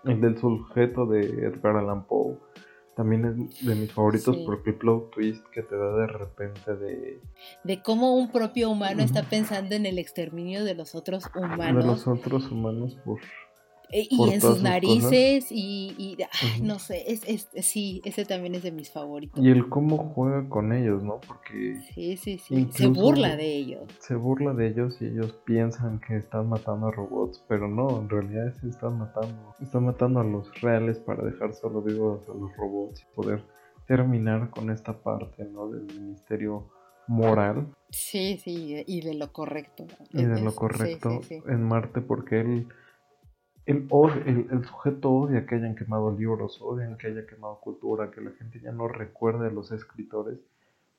[0.04, 2.38] el del sujeto de Edgar Allan Poe.
[2.94, 7.20] también es de mis favoritos porque el plot twist que te da de repente de...
[7.64, 11.84] De cómo un propio humano está pensando en el exterminio de los otros humanos.
[11.84, 13.18] De los otros humanos por
[13.92, 16.16] eh, y en sus narices y,
[16.62, 19.42] no sé, es, es, sí, ese también es de mis favoritos.
[19.42, 21.20] Y el cómo juega con ellos, ¿no?
[21.26, 22.68] Porque sí, sí, sí.
[22.72, 23.82] se burla de ellos.
[23.98, 28.08] Se burla de ellos y ellos piensan que están matando a robots, pero no, en
[28.08, 29.54] realidad se están matando.
[29.60, 33.44] Están matando a los reales para dejar solo vivos a los robots y poder
[33.86, 35.68] terminar con esta parte, ¿no?
[35.68, 36.68] Del ministerio
[37.08, 37.66] moral.
[37.90, 39.84] Sí, sí, y de lo correcto.
[40.12, 42.68] Y de lo correcto en Marte porque él
[43.66, 43.86] el,
[44.50, 48.60] el, sujeto odia que hayan quemado libros, odian que haya quemado cultura, que la gente
[48.60, 50.38] ya no recuerde a los escritores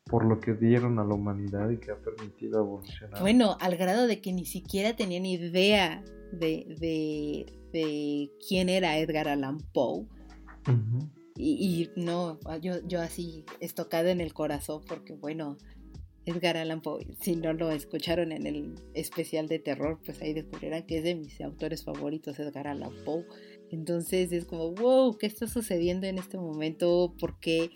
[0.06, 3.22] por lo que dieron a la humanidad y que ha permitido evolucionar.
[3.22, 9.60] Bueno, al grado de que ni siquiera tenían idea de, de, quién era Edgar Allan
[9.74, 10.06] Poe.
[11.36, 15.58] y, y, no, yo, yo así estocada en el corazón porque bueno,
[16.26, 17.08] Edgar Allan Poe.
[17.20, 21.16] Si no lo escucharon en el especial de terror, pues ahí descubrirán que es de
[21.16, 23.26] mis autores favoritos, Edgar Allan Poe.
[23.72, 27.16] Entonces es como, wow, ¿qué está sucediendo en este momento?
[27.20, 27.72] Porque,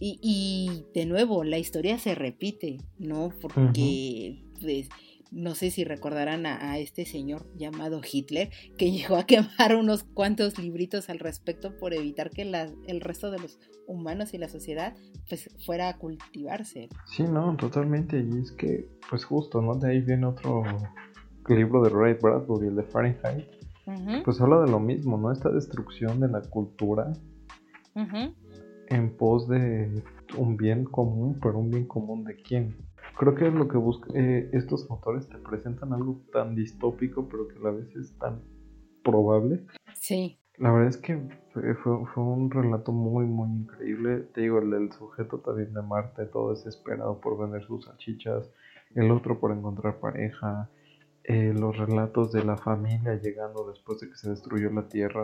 [0.00, 3.32] y, y de nuevo, la historia se repite, ¿no?
[3.40, 4.88] Porque, pues,
[5.30, 10.58] no sé si recordarán a, este señor llamado Hitler, que llegó a quemar unos cuantos
[10.58, 14.94] libritos al respecto por evitar que el resto de los humanos y la sociedad
[15.28, 16.88] pues fuera a cultivarse.
[17.06, 18.18] Sí, no, totalmente.
[18.18, 19.74] Y es que, pues justo, ¿no?
[19.74, 20.62] De ahí viene otro
[21.48, 23.46] libro de Ray Bradbury, el de Fahrenheit.
[24.24, 25.32] Pues habla de lo mismo, ¿no?
[25.32, 27.10] Esta destrucción de la cultura
[28.90, 30.02] en pos de
[30.36, 32.76] un bien común, pero un bien común de quién?
[33.18, 37.56] Creo que lo que busca eh, estos autores te presentan algo tan distópico pero que
[37.56, 38.40] a la vez es tan
[39.04, 39.66] probable.
[39.94, 40.38] Sí.
[40.56, 41.20] La verdad es que
[41.52, 44.20] fue, fue, un relato muy muy increíble.
[44.32, 48.50] Te digo el del sujeto también de Marte todo desesperado por vender sus salchichas
[48.94, 50.70] el otro por encontrar pareja
[51.24, 55.22] eh, los relatos de la familia llegando después de que se destruyó la Tierra.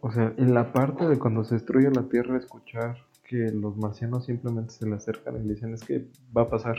[0.00, 4.26] O sea en la parte de cuando se destruye la Tierra escuchar que los marcianos
[4.26, 6.76] simplemente se le acercan y le dicen es que va a pasar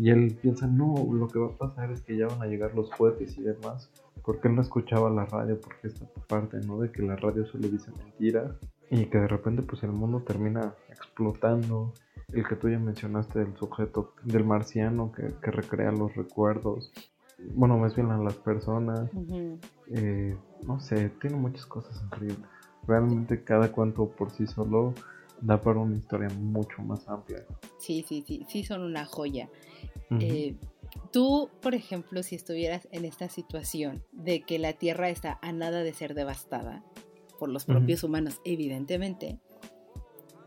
[0.00, 2.74] y él piensa, no, lo que va a pasar es que ya van a llegar
[2.74, 3.90] los cohetes y demás.
[4.24, 6.80] Porque él no escuchaba la radio, porque esta parte, ¿no?
[6.80, 8.50] De que la radio solo dice mentiras
[8.90, 11.92] y que de repente pues el mundo termina explotando.
[12.32, 16.90] El que tú ya mencionaste del sujeto, del marciano que, recrea los recuerdos.
[17.54, 19.10] Bueno, más bien a las personas.
[19.88, 20.34] Eh,
[20.66, 22.48] no sé, tiene muchas cosas increíbles.
[22.86, 24.94] Realmente cada cuento por sí solo
[25.40, 27.44] da para una historia mucho más amplia.
[27.78, 29.48] Sí, sí, sí, sí son una joya.
[30.18, 30.56] Eh,
[31.12, 35.82] tú, por ejemplo, si estuvieras en esta situación de que la Tierra está a nada
[35.82, 36.84] de ser devastada
[37.38, 39.38] por los propios humanos, evidentemente,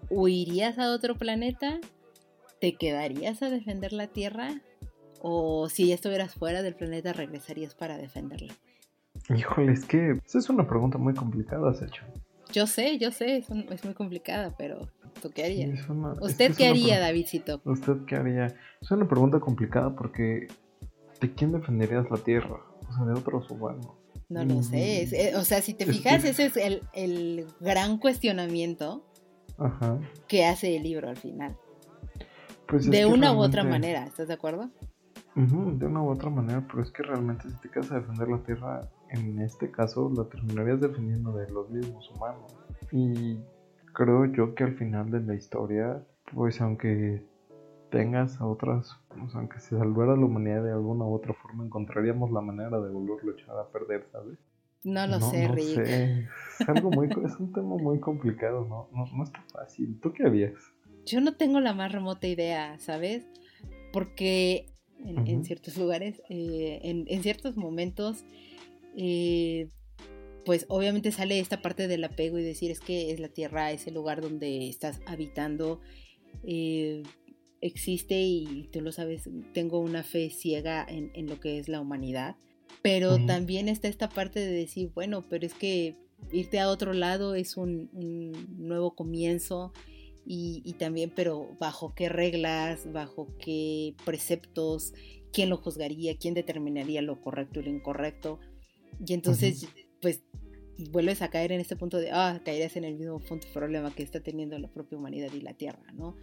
[0.09, 1.79] ¿huirías a otro planeta?
[2.59, 4.61] ¿Te quedarías a defender la Tierra?
[5.21, 8.53] ¿O si ya estuvieras fuera del planeta, regresarías para defenderla?
[9.29, 12.03] Híjole, es que esa es una pregunta muy complicada, hecho.
[12.53, 14.87] Yo sé, yo sé, es, muy complicada, pero
[15.21, 15.89] ¿tú qué harías?
[16.21, 17.61] ¿Usted qué haría, Davidcito?
[17.65, 18.55] ¿Usted qué haría?
[18.79, 20.47] Es una pregunta complicada porque
[21.19, 22.61] ¿de quién defenderías la Tierra?
[22.87, 23.87] O sea, de otros humanos.
[24.29, 25.03] No lo sé.
[25.03, 26.57] Eh, o sea, si te fijas, ese es
[26.93, 29.03] el, gran cuestionamiento
[30.27, 31.57] que hace el libro al final.
[32.67, 34.69] Pues de una u otra manera, ¿estás de acuerdo?
[35.35, 38.43] de una u otra manera, pero es que realmente si te quedas a defender la
[38.43, 38.81] Tierra,
[39.13, 42.55] en este caso la terminarías defendiendo de los mismos humanos.
[42.91, 43.39] Y
[43.93, 47.25] creo yo que al final de la historia, pues aunque
[47.89, 48.99] tengas a otras,
[49.33, 53.31] aunque se salvara la humanidad de alguna u otra forma, encontraríamos la manera de volverlo
[53.31, 54.37] a echar a perder, ¿sabes?
[54.83, 55.77] No lo sé, Rick.
[55.77, 58.89] Es algo muy, es un tema muy complicado, ¿no?
[58.91, 59.05] ¿no?
[59.15, 59.97] No está fácil.
[60.01, 60.53] ¿Tú qué harías?
[61.05, 63.25] Yo no tengo la más remota idea, ¿sabes?
[63.93, 64.73] Porque
[65.05, 68.25] en, ciertos lugares, eh, en, ciertos momentos,
[68.97, 69.69] eh,
[70.45, 73.87] pues obviamente sale esta parte del apego y decir es que es la tierra, es
[73.87, 75.79] el lugar donde estás habitando,
[76.43, 77.03] eh,
[77.61, 82.35] existe y tú lo sabes, tengo una fe ciega en, lo que es la humanidad,
[82.81, 85.95] pero también está esta parte de decir, bueno, pero es que
[86.31, 89.71] irte a otro lado es un, un nuevo comienzo
[90.25, 94.93] y, también, pero bajo qué reglas, bajo qué preceptos,
[95.33, 98.39] quién lo juzgaría, quién determinaría lo correcto y lo incorrecto.
[99.05, 99.67] Y entonces,
[100.01, 100.23] pues,
[100.91, 104.03] vuelves a caer en este punto de, ah, caerías en el mismo punto problema que
[104.03, 106.15] está teniendo la propia humanidad y la Tierra, ¿no?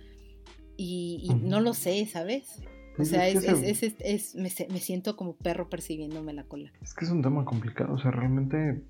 [0.77, 2.63] Y, no lo sé, ¿sabes?
[2.99, 6.73] O sea, es, es, es, me, me, siento como perro percibiéndome la cola.
[6.83, 8.83] Es que es un tema complicado, o sea, realmente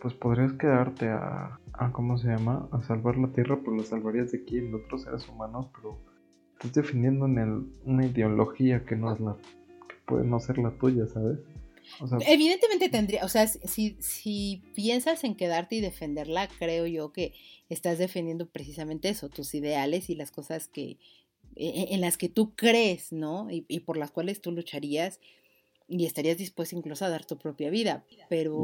[0.00, 2.68] pues podrías quedarte a, a, ¿cómo se llama?
[2.72, 5.98] A salvar la Tierra, pues la salvarías de quién, de otros seres humanos, pero
[6.54, 9.36] estás defendiendo en el, una ideología que no es la,
[9.88, 11.38] que puede no ser la tuya, ¿sabes?
[12.26, 17.34] Evidentemente tendría, o sea, si, si piensas en quedarte y defenderla, creo yo que
[17.68, 20.98] estás defendiendo precisamente eso, tus ideales y las cosas que
[21.56, 23.48] e, e, en las que tú crees, ¿no?
[23.50, 25.20] Y, por las cuales tú lucharías
[25.88, 28.62] y estarías dispuesto incluso a dar tu propia vida, pero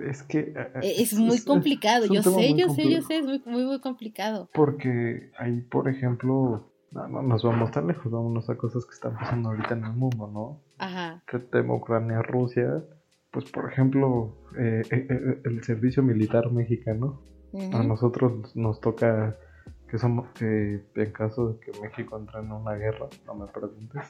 [0.00, 3.42] es que eh, e, es, muy complicado, yo sé, yo sé, yo sé, es muy,
[3.44, 4.48] muy, muy complicado.
[4.54, 9.14] Porque ahí, por ejemplo, no, no nos vamos tan lejos, vámonos a cosas que están
[9.14, 10.60] pasando ahorita en el mundo, ¿no?
[10.78, 11.22] Ajá.
[11.26, 12.84] Que tema Ucrania, Rusia,
[13.30, 17.22] pues por ejemplo, eh, eh, eh, el servicio militar mexicano,
[17.72, 19.36] a nosotros nos toca
[19.90, 24.02] que somos, que en caso de que México entre en una guerra, no me preguntes,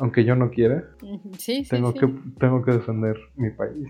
[0.00, 0.84] aunque yo no quiera,
[1.38, 2.08] sí, tengo, Que,
[2.38, 3.88] tengo que defender mi país.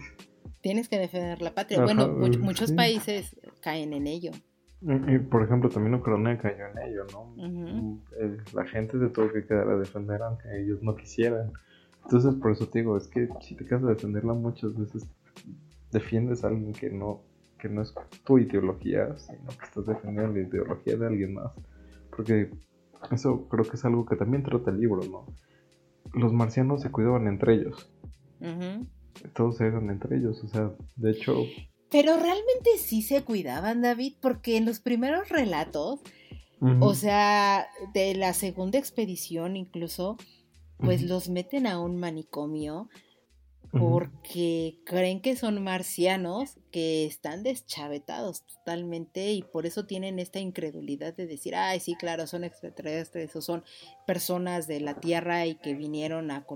[0.60, 1.82] Tienes que defender la patria.
[1.82, 4.32] bueno, muchos países caen en ello.
[4.80, 7.34] Y, por ejemplo, también Ucrania cayó en ello, ¿no?
[7.36, 7.98] Mm,
[8.54, 11.52] la gente se tuvo que quedar a defender aunque ellos no quisieran.
[12.04, 15.06] Entonces, por eso te digo, es que si te quedas a defenderla muchas veces,
[15.90, 17.22] defiendes a alguien que no,
[17.58, 17.92] que no es
[18.24, 21.52] tu ideología, sino que estás defendiendo la ideología de alguien más.
[22.14, 22.50] Porque
[23.10, 25.26] eso creo que es algo que también trata el libro, ¿no?
[26.14, 27.90] Los marcianos se cuidaban entre ellos.
[29.34, 31.34] Todos eran entre ellos, o sea, de hecho
[31.90, 36.00] pero realmente sí se cuidaban, David, porque en los primeros relatos,
[36.80, 40.16] o sea, de la segunda expedición incluso,
[40.78, 42.88] pues los meten a un manicomio
[43.70, 51.14] porque creen que son marcianos que están deschavetados totalmente y por eso tienen esta incredulidad
[51.14, 53.64] de decir, ay, sí, claro, son extraterrestres o son
[54.06, 56.46] personas de la Tierra y que vinieron a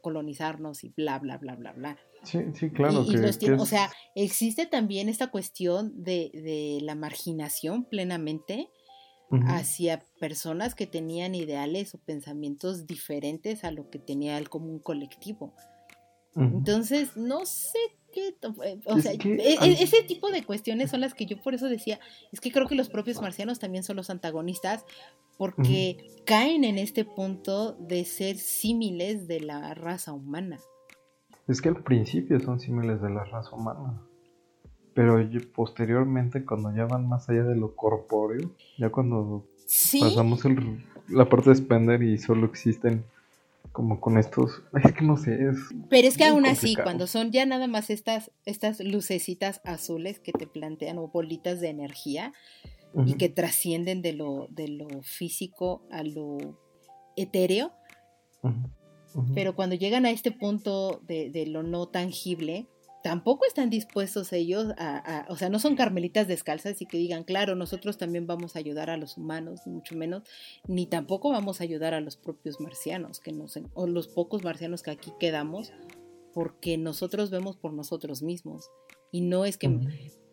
[0.00, 1.98] colonizarnos y bla, bla, bla, bla, bla.
[2.22, 3.04] Sí, sí, claro.
[3.58, 8.68] O sea, existe también esta cuestión de, la marginación plenamente
[9.46, 15.54] hacia personas que tenían ideales o pensamientos diferentes a lo que tenía el común colectivo.
[16.36, 17.78] Entonces, no sé
[18.12, 21.54] qué, eh, o sea, e, e, ese tipo de cuestiones son las que yo por
[21.54, 21.98] eso decía,
[22.32, 24.84] es que creo que los propios marcianos también son los antagonistas
[25.38, 25.96] porque
[26.26, 30.60] caen en este punto de ser símiles de la raza humana.
[31.50, 34.00] Es que al principio son símiles de la raza humana.
[34.94, 35.18] Pero
[35.52, 39.48] posteriormente, cuando ya van más allá de lo corpóreo, ya cuando
[40.00, 40.42] pasamos
[41.08, 43.04] la parte de Spender y solo existen
[43.72, 44.62] como con estos.
[44.84, 45.56] Es que no sé, es.
[45.88, 50.30] Pero es que aún así, cuando son ya nada más estas, estas lucecitas azules que
[50.30, 52.32] te plantean o bolitas de energía
[53.06, 56.60] y que trascienden de lo, de lo físico a lo
[57.16, 57.72] etéreo.
[59.34, 62.66] Pero cuando llegan a este punto de, lo no tangible,
[63.02, 67.54] tampoco están dispuestos ellos a, o sea, no son carmelitas descalzas y que digan, claro,
[67.54, 70.22] nosotros también vamos a ayudar a los humanos, mucho menos,
[70.66, 74.82] ni tampoco vamos a ayudar a los propios marcianos, que nos, o los pocos marcianos
[74.82, 75.72] que aquí quedamos,
[76.32, 78.70] porque nosotros vemos por nosotros mismos.
[79.10, 79.68] Y no es que,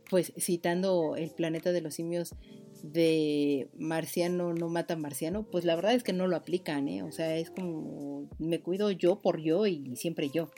[0.10, 2.36] pues citando el planeta de los simios,
[2.84, 7.04] de marciano no mata marciano, pues la verdad es que no lo aplican, ¿eh?
[7.04, 10.50] O sea, es como me cuido yo por yo y siempre yo.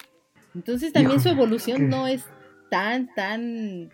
[0.56, 2.26] Entonces también su evolución no es
[2.70, 3.90] tan, tan,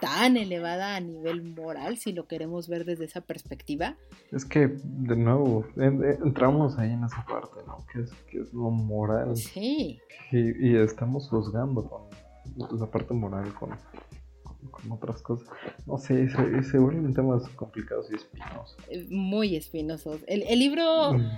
[0.00, 3.96] tan elevada a nivel moral, si lo queremos ver desde esa perspectiva.
[4.32, 7.84] Es que, de nuevo, entramos ahí en esa parte, ¿no?
[7.92, 9.36] Que es, que es lo moral.
[9.36, 10.00] Sí.
[10.32, 13.70] Y, y estamos juzgando con la parte moral, con
[14.70, 15.48] con otras cosas.
[15.86, 18.76] No sé, se, se vuelven temas complicados y espinosos.
[18.88, 20.20] Eh, muy espinosos.
[20.26, 21.30] El, libro, mm.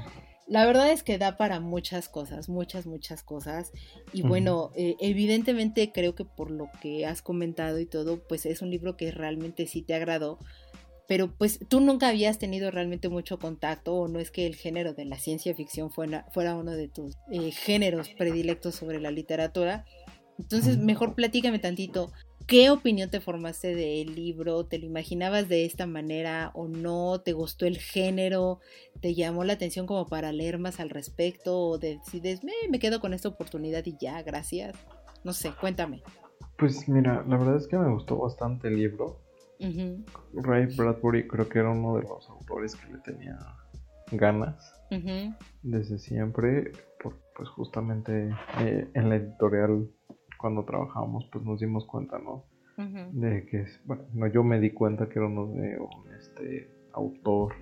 [0.49, 3.73] la verdad es que da para muchas cosas, muchas, muchas cosas.
[4.13, 8.63] Y bueno, eh, evidentemente creo que por lo que has comentado y todo, pues es
[8.63, 10.39] un libro que realmente sí te agradó.
[11.09, 14.95] Pero pues tú nunca habías tenido realmente mucho contacto o no es que el género
[14.95, 19.85] de la ciencia ficción fuera, fuera uno de tus eh, géneros predilectos sobre la literatura.
[20.39, 22.13] Entonces, mejor platícame tantito.
[22.47, 24.65] ¿Qué opinión te formaste del libro?
[24.65, 27.21] ¿Te lo imaginabas de esta manera o no?
[27.21, 28.61] ¿Te gustó el género?
[29.01, 31.59] ¿Te llamó la atención como para leer más al respecto?
[31.59, 34.77] ¿O decides, me, me quedo con esta oportunidad y ya, gracias?
[35.25, 36.03] No sé, cuéntame.
[36.59, 39.21] Pues mira, la verdad es que me gustó bastante el libro.
[40.35, 43.39] Ray Bradbury creo que era uno de los autores que le tenía
[44.11, 44.75] ganas
[45.63, 46.73] desde siempre,
[47.35, 49.89] pues justamente eh, en la editorial
[50.43, 52.45] cuando trabajábamos, pues nos dimos cuenta, ¿no?
[53.13, 57.55] De que, bueno, yo me di cuenta que era uno de un este, autor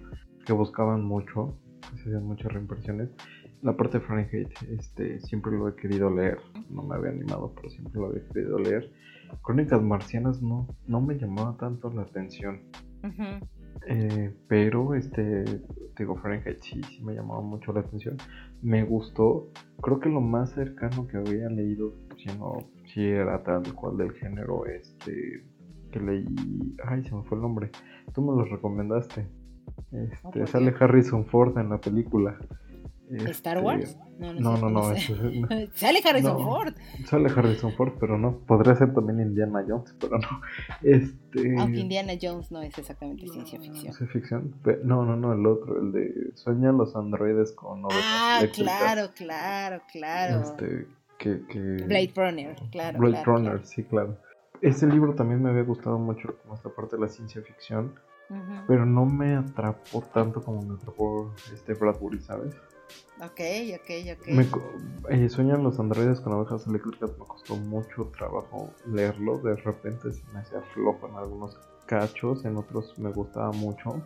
[0.46, 3.10] que buscaban mucho, que se hacían muchas reimpresiones.
[3.62, 6.38] la parte de Fahrenheit, este, siempre lo he querido leer.
[6.70, 8.90] No me había animado, pero siempre lo había querido leer.
[9.42, 12.62] Crónicas Marcianas no, no me llamaba tanto la atención.
[13.86, 15.44] Eh, pero este
[15.96, 18.18] digo Fahrenheit sí, sí me llamaba mucho la atención
[18.60, 19.50] me gustó
[19.80, 22.58] creo que lo más cercano que había leído si no
[22.92, 25.44] si era tal cual del género este
[25.90, 26.26] que leí
[26.86, 27.70] ay se me fue el nombre
[28.14, 29.26] tú me lo recomendaste
[29.92, 32.38] este, sale Harrison Ford en la película
[33.10, 33.98] ¿Star este, Wars?
[34.18, 34.70] No, no, no.
[34.70, 34.82] no,
[35.74, 36.74] sale Harrison Ford.
[37.06, 38.38] Sale Harrison Ford, pero no.
[38.38, 40.28] Podría ser también Indiana Jones, pero no.
[40.82, 41.56] Este...
[41.58, 43.92] Aunque Indiana Jones no es exactamente ciencia ficción.
[43.92, 44.54] ¿Es ficción?
[44.84, 50.42] No, no, no, el otro, el de Sueñan los androides con Ah, claro, claro, claro.
[50.42, 50.86] Este,
[51.20, 51.60] que, que...
[51.60, 52.98] Blade Runner, claro.
[52.98, 54.16] Blade Runner, sí, claro.
[54.60, 57.94] Ese libro también me había gustado mucho, como esta parte de la ciencia ficción.
[58.68, 62.54] Pero no me atrapó tanto como me atrapó este Bradbury, ¿sabes?
[63.20, 63.40] Ok,
[63.74, 64.26] ok, ok.
[64.28, 64.46] Me,
[65.08, 69.38] eh, Sueñan los androides con abejas eléctricas me costó mucho trabajo leerlo.
[69.38, 74.00] De repente se me hacía flojo en algunos cachos, en otros me gustaba mucho.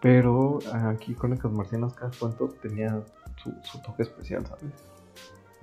[0.00, 3.00] Pero aquí con Crónicas Marcianas cada cuento tenía
[3.36, 4.72] su, toque especial, ¿sabes?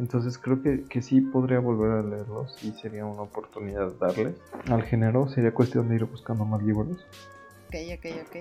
[0.01, 4.33] Entonces creo que, que, sí podría volver a leerlos y sería una oportunidad darle
[4.67, 5.29] al género.
[5.29, 6.97] Sería cuestión de ir buscando más libros.
[7.67, 8.35] Ok, ok, ok.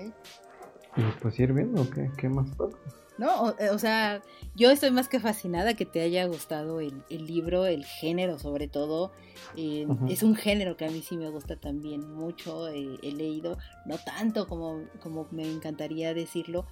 [0.97, 2.75] Y pues ir viendo qué, qué más pasa.
[3.19, 4.23] No, eh, o, sea,
[4.55, 9.11] yo estoy más que fascinada que te haya gustado el, libro, el género sobre todo.
[9.55, 13.59] Eh, es un género que a mí sí me gusta también mucho, eh, he leído,
[13.85, 16.65] no tanto como, como me encantaría decirlo,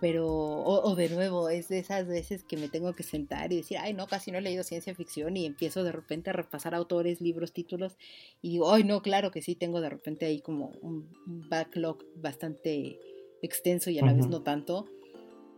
[0.00, 3.78] pero, o, de nuevo, es de esas veces que me tengo que sentar y decir,
[3.78, 7.20] ay, no, casi no he leído ciencia ficción y empiezo de repente a repasar autores,
[7.20, 7.96] libros, títulos
[8.40, 12.98] y digo, ay, no, claro que sí, tengo de repente ahí como un backlog bastante
[13.42, 14.86] extenso y a la vez no tanto.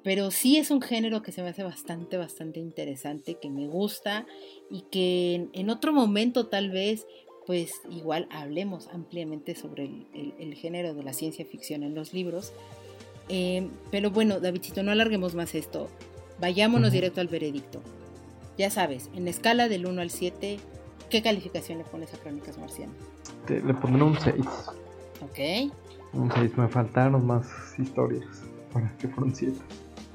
[0.03, 4.27] Pero sí es un género que se me hace bastante, bastante interesante, que me gusta
[4.71, 7.07] y que en, otro momento tal vez,
[7.47, 12.55] pues igual hablemos ampliamente sobre el, género de la ciencia ficción en los libros.
[13.33, 15.89] Eh, pero bueno, Davidcito, no alarguemos más esto.
[16.41, 17.81] Vayámonos directo al veredicto.
[18.59, 20.59] Ya sabes, en escala del 1 al 7,
[21.09, 22.97] ¿qué calificación le pones a Crónicas Marcianas?
[23.49, 24.37] le pondré un 6.
[25.23, 25.73] Ok.
[26.13, 27.47] Un 6, me faltaron más
[27.79, 28.27] historias
[28.73, 29.57] para que fueron 7.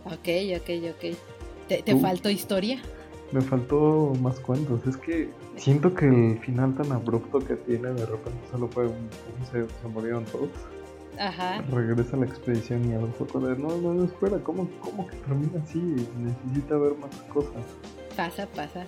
[0.06, 1.84] Ok, ok, ok.
[1.84, 2.80] ¿Te, faltó historia?
[3.32, 4.86] Me faltó más cuentos.
[4.86, 9.10] Es que siento que el final tan abrupto que tiene, de repente solo fue un.
[9.52, 10.50] se, se murieron todos.
[11.20, 11.62] Ajá.
[11.70, 13.58] Regresa a la expedición y a lo poco de.
[13.58, 15.80] No, no, no, espera, ¿cómo, ¿cómo que termina así?
[15.80, 17.64] Necesita ver más cosas.
[18.16, 18.86] Pasa, pasa.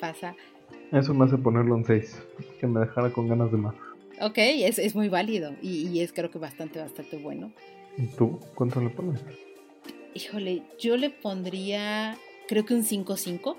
[0.00, 0.34] Pasa.
[0.92, 2.22] Eso me hace ponerlo en 6.
[2.58, 3.74] Que me dejara con ganas de más.
[4.20, 5.52] Ok, es, es muy válido.
[5.62, 7.52] Y, y es creo que bastante, bastante bueno.
[7.96, 8.38] ¿Y tú?
[8.54, 9.20] ¿Cuánto le pones?
[10.14, 12.16] híjole, yo le pondría,
[12.48, 13.56] creo que un 5-5.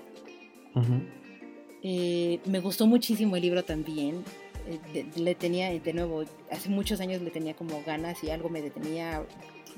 [1.82, 4.22] Eh, me gustó muchísimo el libro también.
[4.66, 8.62] Eh, le tenía, de nuevo, hace muchos años le tenía como ganas y algo me
[8.62, 9.24] detenía,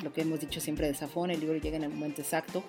[0.02, 2.62] lo que hemos dicho siempre de Safón, el libro llega en el momento exacto.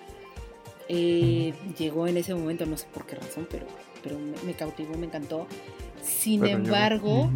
[0.87, 3.65] Eh, llegó en ese momento, no sé por qué razón, pero,
[4.03, 5.47] pero me, cautivó, me encantó.
[6.03, 7.29] Sin embargo,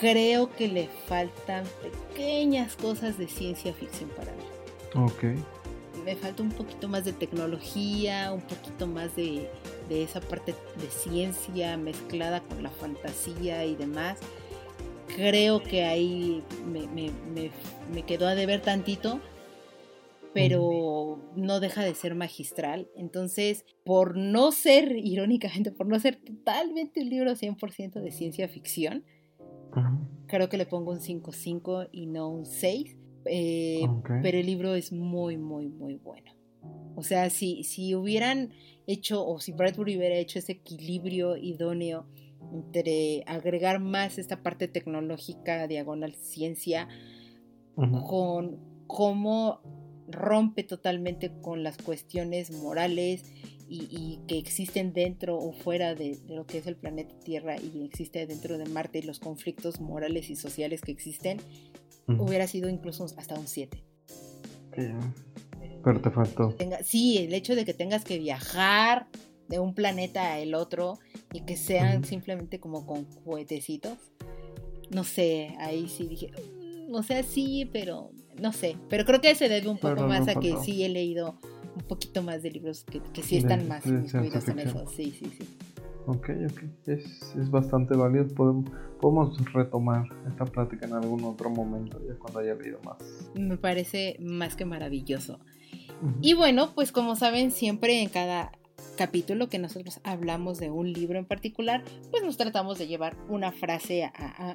[0.00, 1.64] creo que le faltan
[2.10, 4.42] pequeñas cosas de ciencia ficción para mí.
[4.94, 5.24] Ok.
[6.04, 9.48] Me falta un poquito más de tecnología, un poquito más de,
[9.90, 14.18] esa parte de ciencia mezclada con la fantasía y demás.
[15.16, 19.20] Creo que ahí me, quedó a deber tantito,
[20.32, 22.88] pero no deja de ser magistral.
[22.96, 29.04] Entonces, por no ser, irónicamente, por no ser totalmente un libro 100% de ciencia ficción,
[30.26, 33.86] creo que le pongo un 5-5 y no un 6 eh,
[34.22, 36.32] pero el libro es muy, muy, muy bueno.
[36.94, 38.50] O sea, si, si hubieran
[38.86, 42.06] hecho, o si Bradbury hubiera hecho ese equilibrio idóneo
[42.52, 46.88] entre agregar más esta parte tecnológica, diagonal ciencia,
[47.74, 49.60] con cómo
[50.08, 53.24] rompe totalmente con las cuestiones morales
[53.68, 57.84] y, que existen dentro o fuera de, de, lo que es el planeta Tierra y
[57.84, 61.38] existe dentro de Marte y los conflictos morales y sociales que existen,
[62.06, 63.82] hubiera sido incluso hasta un 7.
[65.84, 66.54] Pero te faltó.
[66.84, 69.06] sí, el hecho de que tengas que viajar
[69.48, 70.98] de un planeta al otro
[71.32, 73.98] y que sean simplemente como con juguetecitos.
[74.90, 78.10] No sé, ahí sí dije, mm, o sea, sí, pero
[78.40, 78.76] no sé.
[78.88, 81.38] Pero creo que se debe un poco más a que sí he leído
[81.74, 84.86] un poquito más de libros que, que sí están más incluidos en eso.
[84.88, 85.48] Sí, sí, sí.
[86.06, 86.62] Ok, ok.
[86.86, 88.26] Es, es bastante válido.
[88.28, 88.70] Podemos,
[89.00, 92.96] podemos retomar esta plática en algún otro momento, ya cuando haya leído más.
[93.34, 95.40] Me parece más que maravilloso.
[96.20, 98.52] Y bueno, pues como saben, siempre en cada
[98.96, 103.52] capítulo que nosotros hablamos de un libro en particular, pues nos tratamos de llevar una
[103.52, 104.10] frase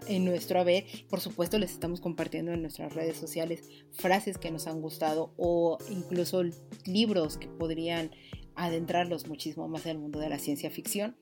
[0.07, 0.85] en nuestro haber.
[1.09, 5.77] Por supuesto, les estamos compartiendo en nuestras redes sociales frases que nos han gustado o
[5.89, 6.43] incluso
[6.85, 8.11] libros que podrían
[8.55, 11.15] adentrarlos muchísimo más en el mundo de la ciencia ficción.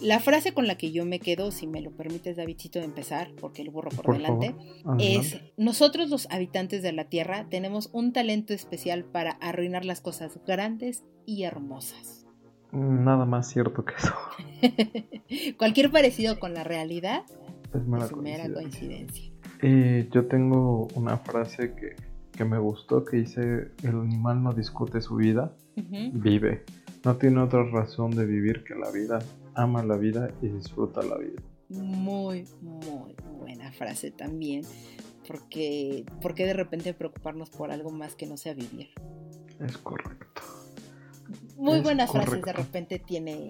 [0.00, 3.30] La frase con la que yo me quedo, si me lo permites, Davidcito, de empezar,
[3.40, 4.54] porque lo borro por, delante,
[4.98, 10.40] es: Nosotros, los habitantes de la Tierra, tenemos un talento especial para arruinar las cosas
[10.46, 12.26] grandes y hermosas.
[12.72, 15.56] Nada más cierto que eso.
[15.58, 17.22] Cualquier parecido con la realidad
[17.74, 19.30] es mera, coincidencia.
[20.10, 25.54] Yo tengo una frase que, me gustó que dice: El animal no discute su vida,
[25.76, 26.64] vive.
[27.04, 29.20] No tiene otra razón de vivir que la vida
[29.54, 31.42] ama la vida y disfruta la vida.
[31.68, 34.62] Muy, muy buena frase también,
[35.26, 38.90] porque, porque de repente preocuparnos por algo más que no sea vivir.
[39.58, 40.42] Es correcto.
[41.56, 43.48] Muy buenas frases de repente tiene,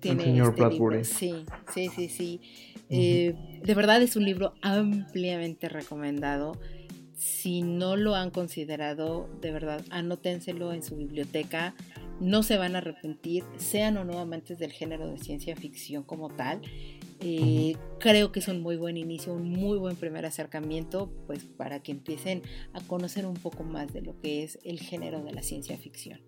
[0.00, 1.04] tiene el señor este Bradbury.
[1.04, 1.44] Sí,
[1.74, 2.40] sí, sí, sí.
[2.88, 6.52] Eh, de verdad es un libro ampliamente recomendado.
[7.14, 11.74] Si no lo han considerado, de verdad, anótenselo en su biblioteca
[12.20, 16.28] no se van a arrepentir, sean o no amantes del género de ciencia ficción como
[16.28, 16.60] tal.
[17.20, 21.80] Eh, creo que es un muy buen inicio, un muy buen primer acercamiento, pues para
[21.80, 22.42] que empiecen
[22.72, 26.20] a conocer un poco más de lo que es el género de la ciencia ficción.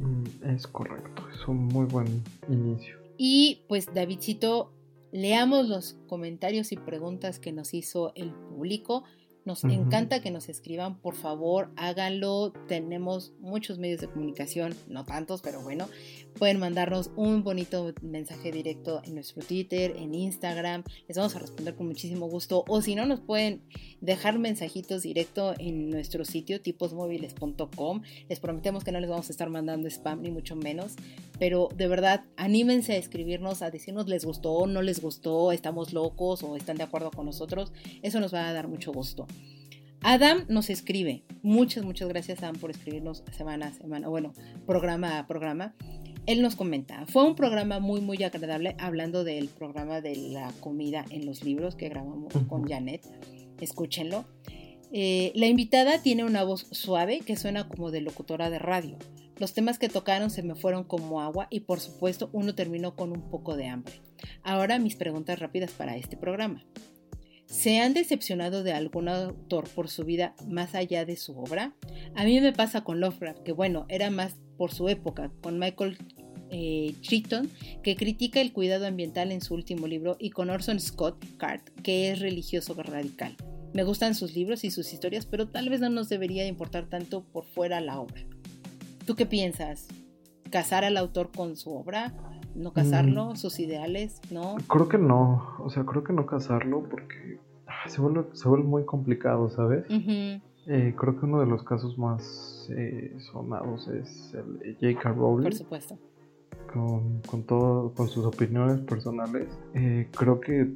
[0.00, 2.98] Mm, es correcto, es un muy buen inicio.
[3.16, 4.72] Y pues Davidcito,
[5.12, 9.04] leamos los comentarios y preguntas que nos hizo el público.
[9.48, 12.52] Nos encanta que nos escriban, por favor, háganlo.
[12.66, 15.88] Tenemos muchos medios de comunicación, no tantos, pero bueno,
[16.38, 20.84] pueden mandarnos un bonito mensaje directo en nuestro Twitter, en Instagram.
[21.08, 22.64] Les vamos a responder con muchísimo gusto.
[22.68, 23.62] O si no, nos pueden
[24.00, 28.02] dejar mensajitos directo en nuestro sitio tiposmóviles.com.
[28.28, 30.94] Les prometemos que no les vamos a estar mandando spam ni mucho menos.
[31.38, 36.42] Pero de verdad, anímense a escribirnos, a decirnos les gustó, no les gustó, estamos locos
[36.42, 37.72] o están de acuerdo con nosotros.
[38.02, 39.26] Eso nos va a dar mucho gusto.
[40.02, 41.24] Adam nos escribe.
[41.42, 44.32] Muchas, muchas gracias, Adam, por escribirnos semana a semana, bueno,
[44.66, 45.74] programa a programa.
[46.28, 51.06] Él nos comenta, fue un programa muy, muy agradable hablando del programa de la comida
[51.08, 53.00] en los libros que grabamos con Janet.
[53.62, 54.26] Escúchenlo.
[54.92, 58.98] Eh, la invitada tiene una voz suave que suena como de locutora de radio.
[59.38, 63.10] Los temas que tocaron se me fueron como agua y por supuesto uno terminó con
[63.12, 64.02] un poco de hambre.
[64.42, 66.62] Ahora mis preguntas rápidas para este programa.
[67.48, 71.74] ¿Se han decepcionado de algún autor por su vida más allá de su obra?
[72.14, 75.96] A mí me pasa con Lovecraft, que bueno, era más por su época, con Michael
[76.50, 76.94] eh,
[77.82, 82.10] que critica el cuidado ambiental en su último libro, y con Orson Scott Card, que
[82.10, 83.34] es religioso radical.
[83.72, 87.24] Me gustan sus libros y sus historias, pero tal vez no nos debería importar tanto
[87.24, 88.26] por fuera la obra.
[89.06, 89.88] ¿Tú qué piensas?
[90.50, 92.12] ¿Casar al autor con su obra?
[92.54, 93.32] ¿No casarlo?
[93.32, 93.36] Mm.
[93.36, 94.20] ¿Sus ideales?
[94.30, 94.56] ¿No?
[94.68, 95.54] Creo que no.
[95.58, 99.84] O sea, creo que no casarlo porque ah, se vuelve, se vuelve muy complicado, ¿sabes?
[99.90, 105.12] Eh, creo que uno de los casos más eh, sonados es el de J.K.
[105.12, 105.44] Rowling.
[105.44, 105.98] Por supuesto.
[106.72, 109.48] Con, con, todo, con sus opiniones personales.
[109.74, 110.70] Eh, creo que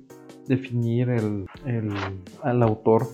[0.47, 1.93] definir el, el,
[2.43, 3.07] al autor,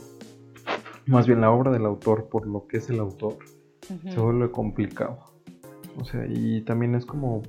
[1.07, 3.39] más bien la obra del autor por lo que es el autor,
[3.81, 5.19] se vuelve complicado.
[6.01, 7.43] O sea, y también es como,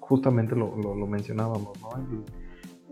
[0.00, 1.90] justamente lo, lo, mencionábamos, ¿no?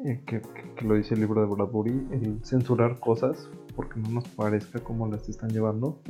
[0.05, 0.43] Eh, que,
[0.85, 5.29] lo dice el libro de Bradbury, el censurar cosas porque no nos parezca como las
[5.29, 6.03] están llevando,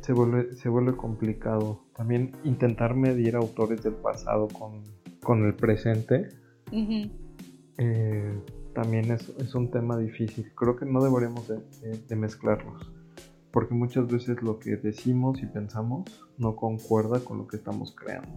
[0.00, 1.84] se, vuelve, se vuelve complicado.
[1.96, 4.82] También intentar medir autores del pasado con,
[5.22, 6.28] con el presente.
[7.78, 8.40] Eh,
[8.74, 10.52] también es, es, un tema difícil.
[10.54, 11.58] Creo que no deberíamos de,
[12.08, 12.91] de mezclarlos
[13.52, 16.04] porque muchas veces lo que decimos y pensamos
[16.38, 18.30] no concuerda con lo que estamos creando.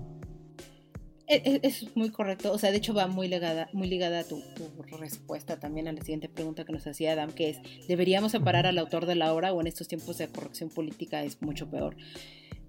[1.28, 4.24] E, e, es, muy correcto, o sea, de hecho va muy ligada, muy ligada a
[4.24, 4.44] tu,
[5.00, 8.78] respuesta también a la siguiente pregunta que nos hacía Adam, que es, ¿deberíamos separar al
[8.78, 11.96] autor de la obra o en estos tiempos de corrección política es mucho peor?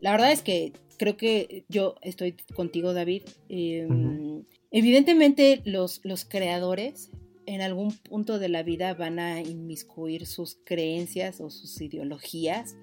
[0.00, 3.22] La verdad es que creo que yo estoy contigo, David.
[3.48, 7.10] Em, evidentemente los, los creadores
[7.46, 12.76] en algún punto de la vida van a inmiscuir sus creencias o sus ideologías.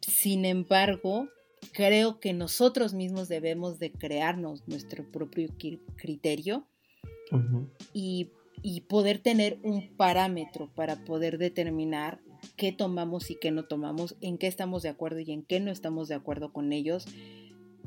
[0.00, 1.28] Sin embargo,
[1.72, 5.48] creo que nosotros mismos debemos de crearnos nuestro propio
[5.96, 6.66] criterio
[7.92, 8.30] y,
[8.62, 12.20] y, poder tener un parámetro para poder determinar
[12.56, 15.70] qué tomamos y qué no tomamos, en qué estamos de acuerdo y en qué no
[15.70, 17.06] estamos de acuerdo con ellos.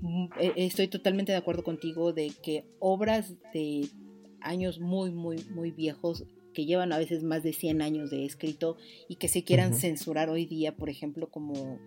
[0.02, 3.88] Mm, e, estoy totalmente de acuerdo contigo de que obras de
[4.42, 8.78] años muy, muy, muy viejos que llevan a veces más de 100 años de escrito
[9.08, 11.80] y que se quieran censurar hoy día, por ejemplo, como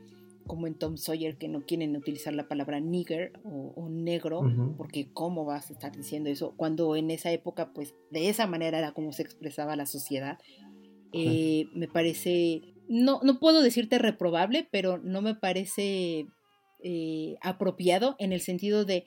[0.46, 4.42] como en Tom Sawyer, que no quieren utilizar la palabra nigger o, negro,
[4.76, 6.55] porque ¿cómo vas a estar diciendo eso?
[6.57, 10.38] Cuando en esa época, pues de esa manera era como se expresaba la sociedad.
[11.12, 16.26] Eh, me parece, no, no puedo decirte reprobable, pero no me parece
[16.82, 19.05] eh, apropiado en el sentido de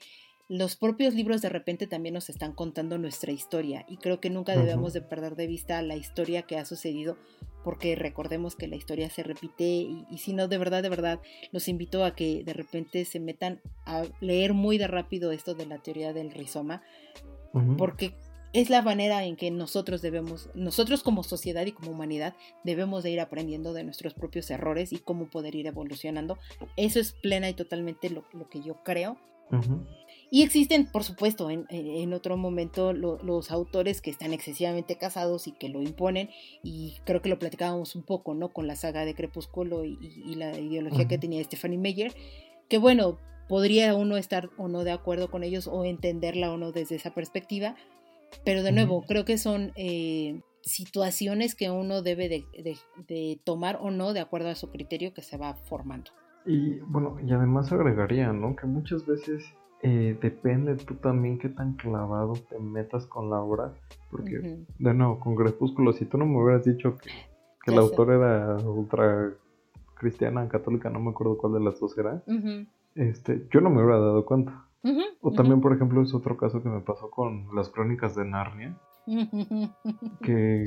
[0.48, 4.56] los propios libros de repente también nos están contando nuestra historia y creo que nunca
[4.56, 7.16] debemos de perder de vista la historia que ha sucedido
[7.64, 11.20] porque recordemos que la historia se repite y, si no, de verdad, de verdad,
[11.50, 15.66] los invito a que de repente se metan a leer muy de rápido esto de
[15.66, 16.82] la teoría del rizoma
[17.76, 18.14] porque
[18.52, 22.34] es la manera en que nosotros debemos, nosotros como sociedad y como humanidad,
[22.64, 26.38] debemos de ir aprendiendo de nuestros propios errores y cómo poder ir evolucionando.
[26.76, 29.18] Eso es plena y totalmente lo, que yo creo.
[30.30, 35.68] Y existen, por supuesto, en, otro momento los autores que están excesivamente casados y que
[35.68, 36.30] lo imponen,
[36.62, 38.52] y creo que lo platicábamos un poco, ¿no?
[38.52, 42.12] Con la saga de Crepúsculo y, la ideología que tenía Stephanie Meyer,
[42.68, 43.18] que bueno,
[43.48, 47.14] podría uno estar o no de acuerdo con ellos o entenderla o no desde esa
[47.14, 47.76] perspectiva,
[48.44, 54.12] pero de nuevo, creo que son eh, situaciones que uno debe de tomar o no
[54.12, 56.10] de acuerdo a su criterio que se va formando.
[56.46, 58.54] Y bueno, y además agregaría, ¿no?
[58.54, 59.44] Que muchas veces
[59.88, 63.72] eh, depende tú también qué tan clavado te metas con la obra.
[64.10, 67.10] Porque, de nuevo, con Crepúsculo, si tú no me hubieras dicho que,
[67.62, 69.30] que el autor era ultra
[69.94, 72.20] cristiana, católica, no me acuerdo cuál de las dos era,
[72.96, 74.64] este, yo no me hubiera dado cuenta.
[75.20, 78.76] o también, por ejemplo, es otro caso que me pasó con las crónicas de Narnia.
[80.22, 80.64] que,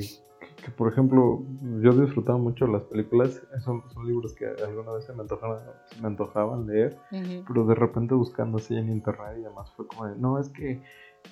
[0.64, 1.42] que, por ejemplo,
[1.82, 5.60] yo disfrutaba mucho las películas, son, son libros que alguna vez se me antojaban,
[6.00, 6.98] me antojaban leer,
[7.46, 10.80] pero de repente buscando así en internet y demás fue como de, no, es que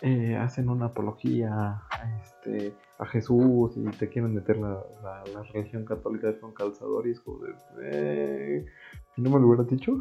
[0.02, 5.84] eh, hacen una apología a, este, a Jesús y te quieren meter la, la, religión
[5.84, 8.66] católica con calzador y es como de, eh,
[9.14, 9.98] si no me lo hubiera dicho,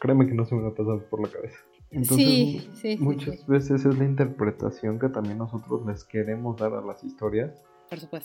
[0.00, 1.58] créeme que no se me hubiera pasado por la cabeza.
[1.90, 7.62] Entonces, muchas veces es la interpretación que también nosotros les queremos dar a las historias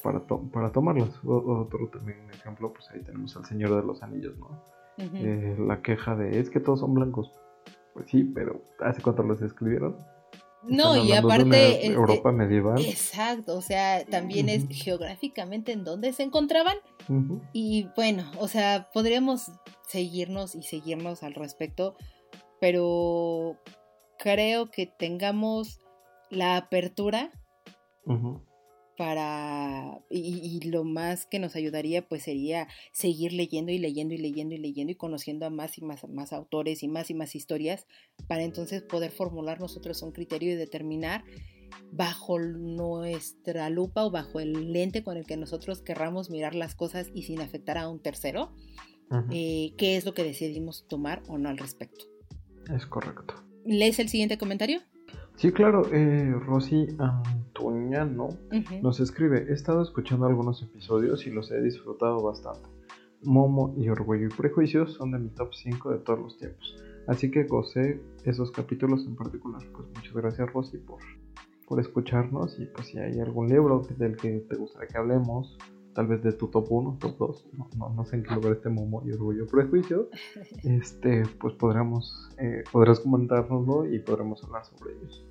[0.04, 1.20] para, para tomarlas.
[1.24, 4.64] otro también ejemplo, pues ahí tenemos al Señor de los Anillos, ¿no?
[4.98, 7.32] Eh, la queja de es que todos son blancos.
[7.94, 9.98] Pues sí, pero ¿hace cuánto los escribieron?
[10.68, 11.86] No, y aparte...
[11.86, 12.80] Este, Europa medieval.
[12.80, 16.78] Exacto, o sea, también es geográficamente en dónde se encontraban.
[17.54, 19.52] Y bueno, o sea, podríamos
[19.88, 21.96] seguirnos y seguirnos al respecto,
[22.66, 23.62] pero
[24.18, 25.82] creo que tengamos
[26.32, 27.32] la apertura
[28.98, 34.56] para y, lo más que nos ayudaría pues sería seguir leyendo y leyendo y leyendo
[34.56, 37.86] y leyendo y conociendo a más y más, más autores y más y más historias
[38.28, 41.24] para entonces poder formular nosotros un criterio y determinar
[41.92, 47.12] bajo nuestra lupa o bajo el lente con el que nosotros querramos mirar las cosas
[47.14, 48.56] y sin afectar a un tercero
[49.30, 52.15] eh, qué es lo que decidimos tomar o no al respecto.
[52.74, 53.36] Es correcto.
[53.66, 54.80] ¿Lees el siguiente comentario?
[55.38, 58.30] Sí, claro, eh, Rosy Antoñano
[58.82, 62.70] nos escribe, he estado escuchando algunos episodios y los he disfrutado bastante.
[63.22, 66.76] Momo y Orgullo y Prejuicios son de mi top 5 de todos los tiempos.
[67.08, 69.62] Así que gocé esos capítulos en particular.
[69.74, 71.00] Pues muchas gracias Rosy por,
[71.68, 75.58] por escucharnos y pues si hay algún libro del que te gustaría que hablemos,
[75.96, 77.46] tal vez de tu top 1, top 2,
[77.78, 80.10] no, no, sé en qué lugar este Momo y Orgullo Prejuicio,
[80.64, 85.26] este, pues podremos, eh, podrás comentárnoslo y podremos hablar sobre ellos.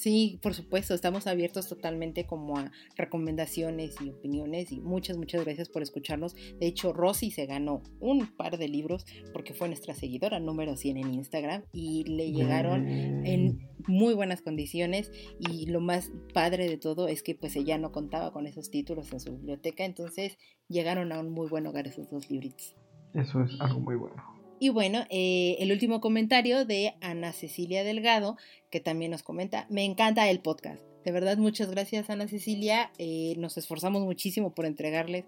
[0.00, 5.68] Sí, por supuesto, estamos abiertos totalmente como a recomendaciones y opiniones y muchas, muchas gracias
[5.68, 6.34] por escucharnos.
[6.58, 10.96] De hecho, Rosy se ganó un par de libros porque fue nuestra seguidora número 100
[10.96, 17.06] en Instagram y le llegaron en muy buenas condiciones y lo más padre de todo
[17.06, 21.20] es que pues ella no contaba con esos títulos en su biblioteca, entonces llegaron a
[21.20, 22.74] un muy buen hogar esos dos libritos.
[23.12, 24.29] Eso es algo muy bueno.
[24.62, 28.36] Y bueno, eh, el último comentario de Ana Cecilia Delgado,
[28.70, 30.82] que también nos comenta, me encanta el podcast.
[31.02, 32.92] De verdad, muchas gracias Ana Cecilia.
[32.98, 35.24] Eh, nos esforzamos muchísimo por entregarles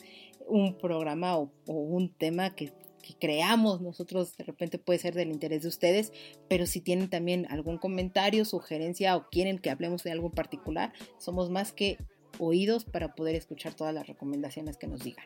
[0.46, 5.62] un programa o, un tema que, que, creamos nosotros de repente puede ser del interés
[5.62, 6.12] de ustedes,
[6.46, 10.92] pero si tienen también algún comentario, sugerencia o quieren que hablemos de algo en particular,
[11.16, 11.96] somos más que
[12.38, 15.24] oídos para poder escuchar todas las recomendaciones que nos digan.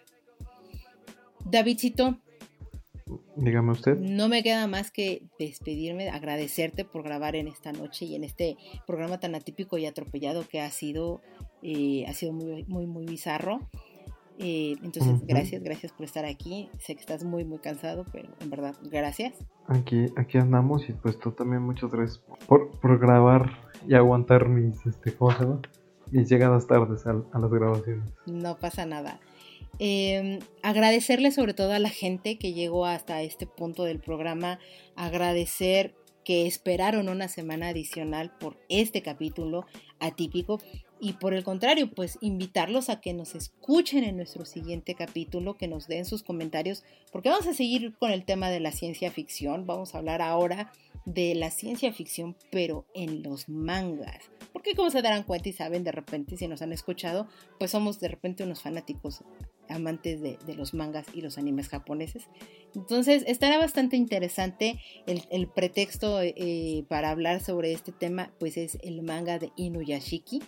[1.45, 2.21] Davidcito,
[3.37, 3.97] Dígame usted.
[3.99, 8.57] No me queda más que despedirme, agradecerte por grabar en esta noche y en este
[8.87, 11.21] programa tan atípico y atropellado que ha sido,
[11.63, 13.61] eh, ha sido muy, muy, muy bizarro.
[14.39, 16.69] Eh, entonces, gracias, gracias por estar aquí.
[16.79, 19.35] Sé que estás muy, muy cansado, pero en verdad, gracias.
[19.67, 23.51] Aquí, aquí andamos y pues tú también muchas gracias por, por grabar
[23.87, 25.61] y aguantar mis, este, ¿cómo
[26.11, 28.13] Mis llegadas tardes a, a las grabaciones.
[28.27, 29.21] No pasa nada.
[29.79, 34.59] Em, agradecerle sobre todo a la gente que llegó hasta este punto del programa,
[34.95, 35.95] agradecer
[36.25, 39.67] que esperaron una semana adicional por este capítulo
[40.01, 40.59] atípico
[40.99, 45.69] y por el contrario, pues invitarlos a que nos escuchen en nuestro siguiente capítulo, que
[45.69, 49.67] nos den sus comentarios, porque vamos a seguir con el tema de la ciencia ficción,
[49.67, 50.73] vamos a hablar ahora
[51.05, 54.31] de la ciencia ficción, pero en los mangas.
[54.53, 58.01] Porque como se darán cuenta y saben de repente, si nos han escuchado, pues somos
[58.01, 59.23] de repente unos fanáticos
[59.69, 62.25] amantes de, los mangas y los animes japoneses.
[62.75, 69.03] Entonces estará bastante interesante el, pretexto eh, para hablar sobre este tema, pues es el
[69.03, 70.43] manga de Inuyashiki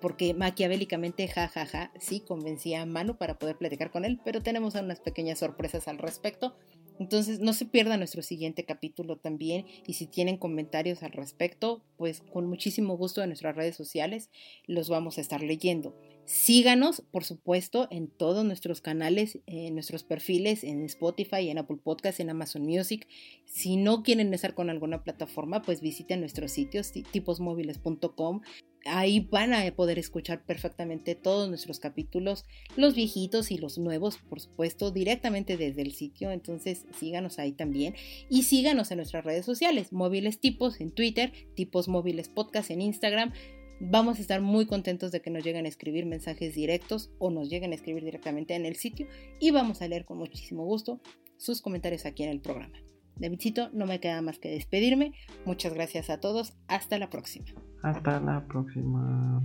[0.00, 4.42] porque maquiavélicamente, jajaja, ja, ja, sí convencía a Manu para poder platicar con él, pero
[4.42, 6.54] tenemos unas pequeñas sorpresas al respecto.
[6.98, 12.22] Entonces, no se pierda nuestro siguiente capítulo también y si tienen comentarios al respecto, pues
[12.32, 14.30] con muchísimo gusto en nuestras redes sociales
[14.66, 15.94] los vamos a estar leyendo.
[16.26, 22.18] Síganos, por supuesto, en todos nuestros canales, en nuestros perfiles, en Spotify, en Apple Podcasts,
[22.18, 23.06] en Amazon Music.
[23.44, 28.40] Si no quieren estar con alguna plataforma, pues visiten nuestros sitios tiposmóviles.com.
[28.88, 32.44] Ahí van a poder escuchar perfectamente todos nuestros capítulos,
[32.76, 36.30] los viejitos y los nuevos, por supuesto, directamente desde el sitio.
[36.30, 37.94] Entonces síganos ahí también.
[38.28, 43.32] Y síganos en nuestras redes sociales, móviles tipos en Twitter, tipos móviles podcast en Instagram.
[43.80, 47.50] Vamos a estar muy contentos de que nos lleguen a escribir mensajes directos o nos
[47.50, 49.06] lleguen a escribir directamente en el sitio
[49.38, 51.00] y vamos a leer con muchísimo gusto
[51.36, 52.78] sus comentarios aquí en el programa.
[53.16, 55.12] Davidcito, no me queda más que despedirme.
[55.44, 56.54] Muchas gracias a todos.
[56.68, 57.46] Hasta la próxima.
[57.82, 59.42] Hasta la próxima.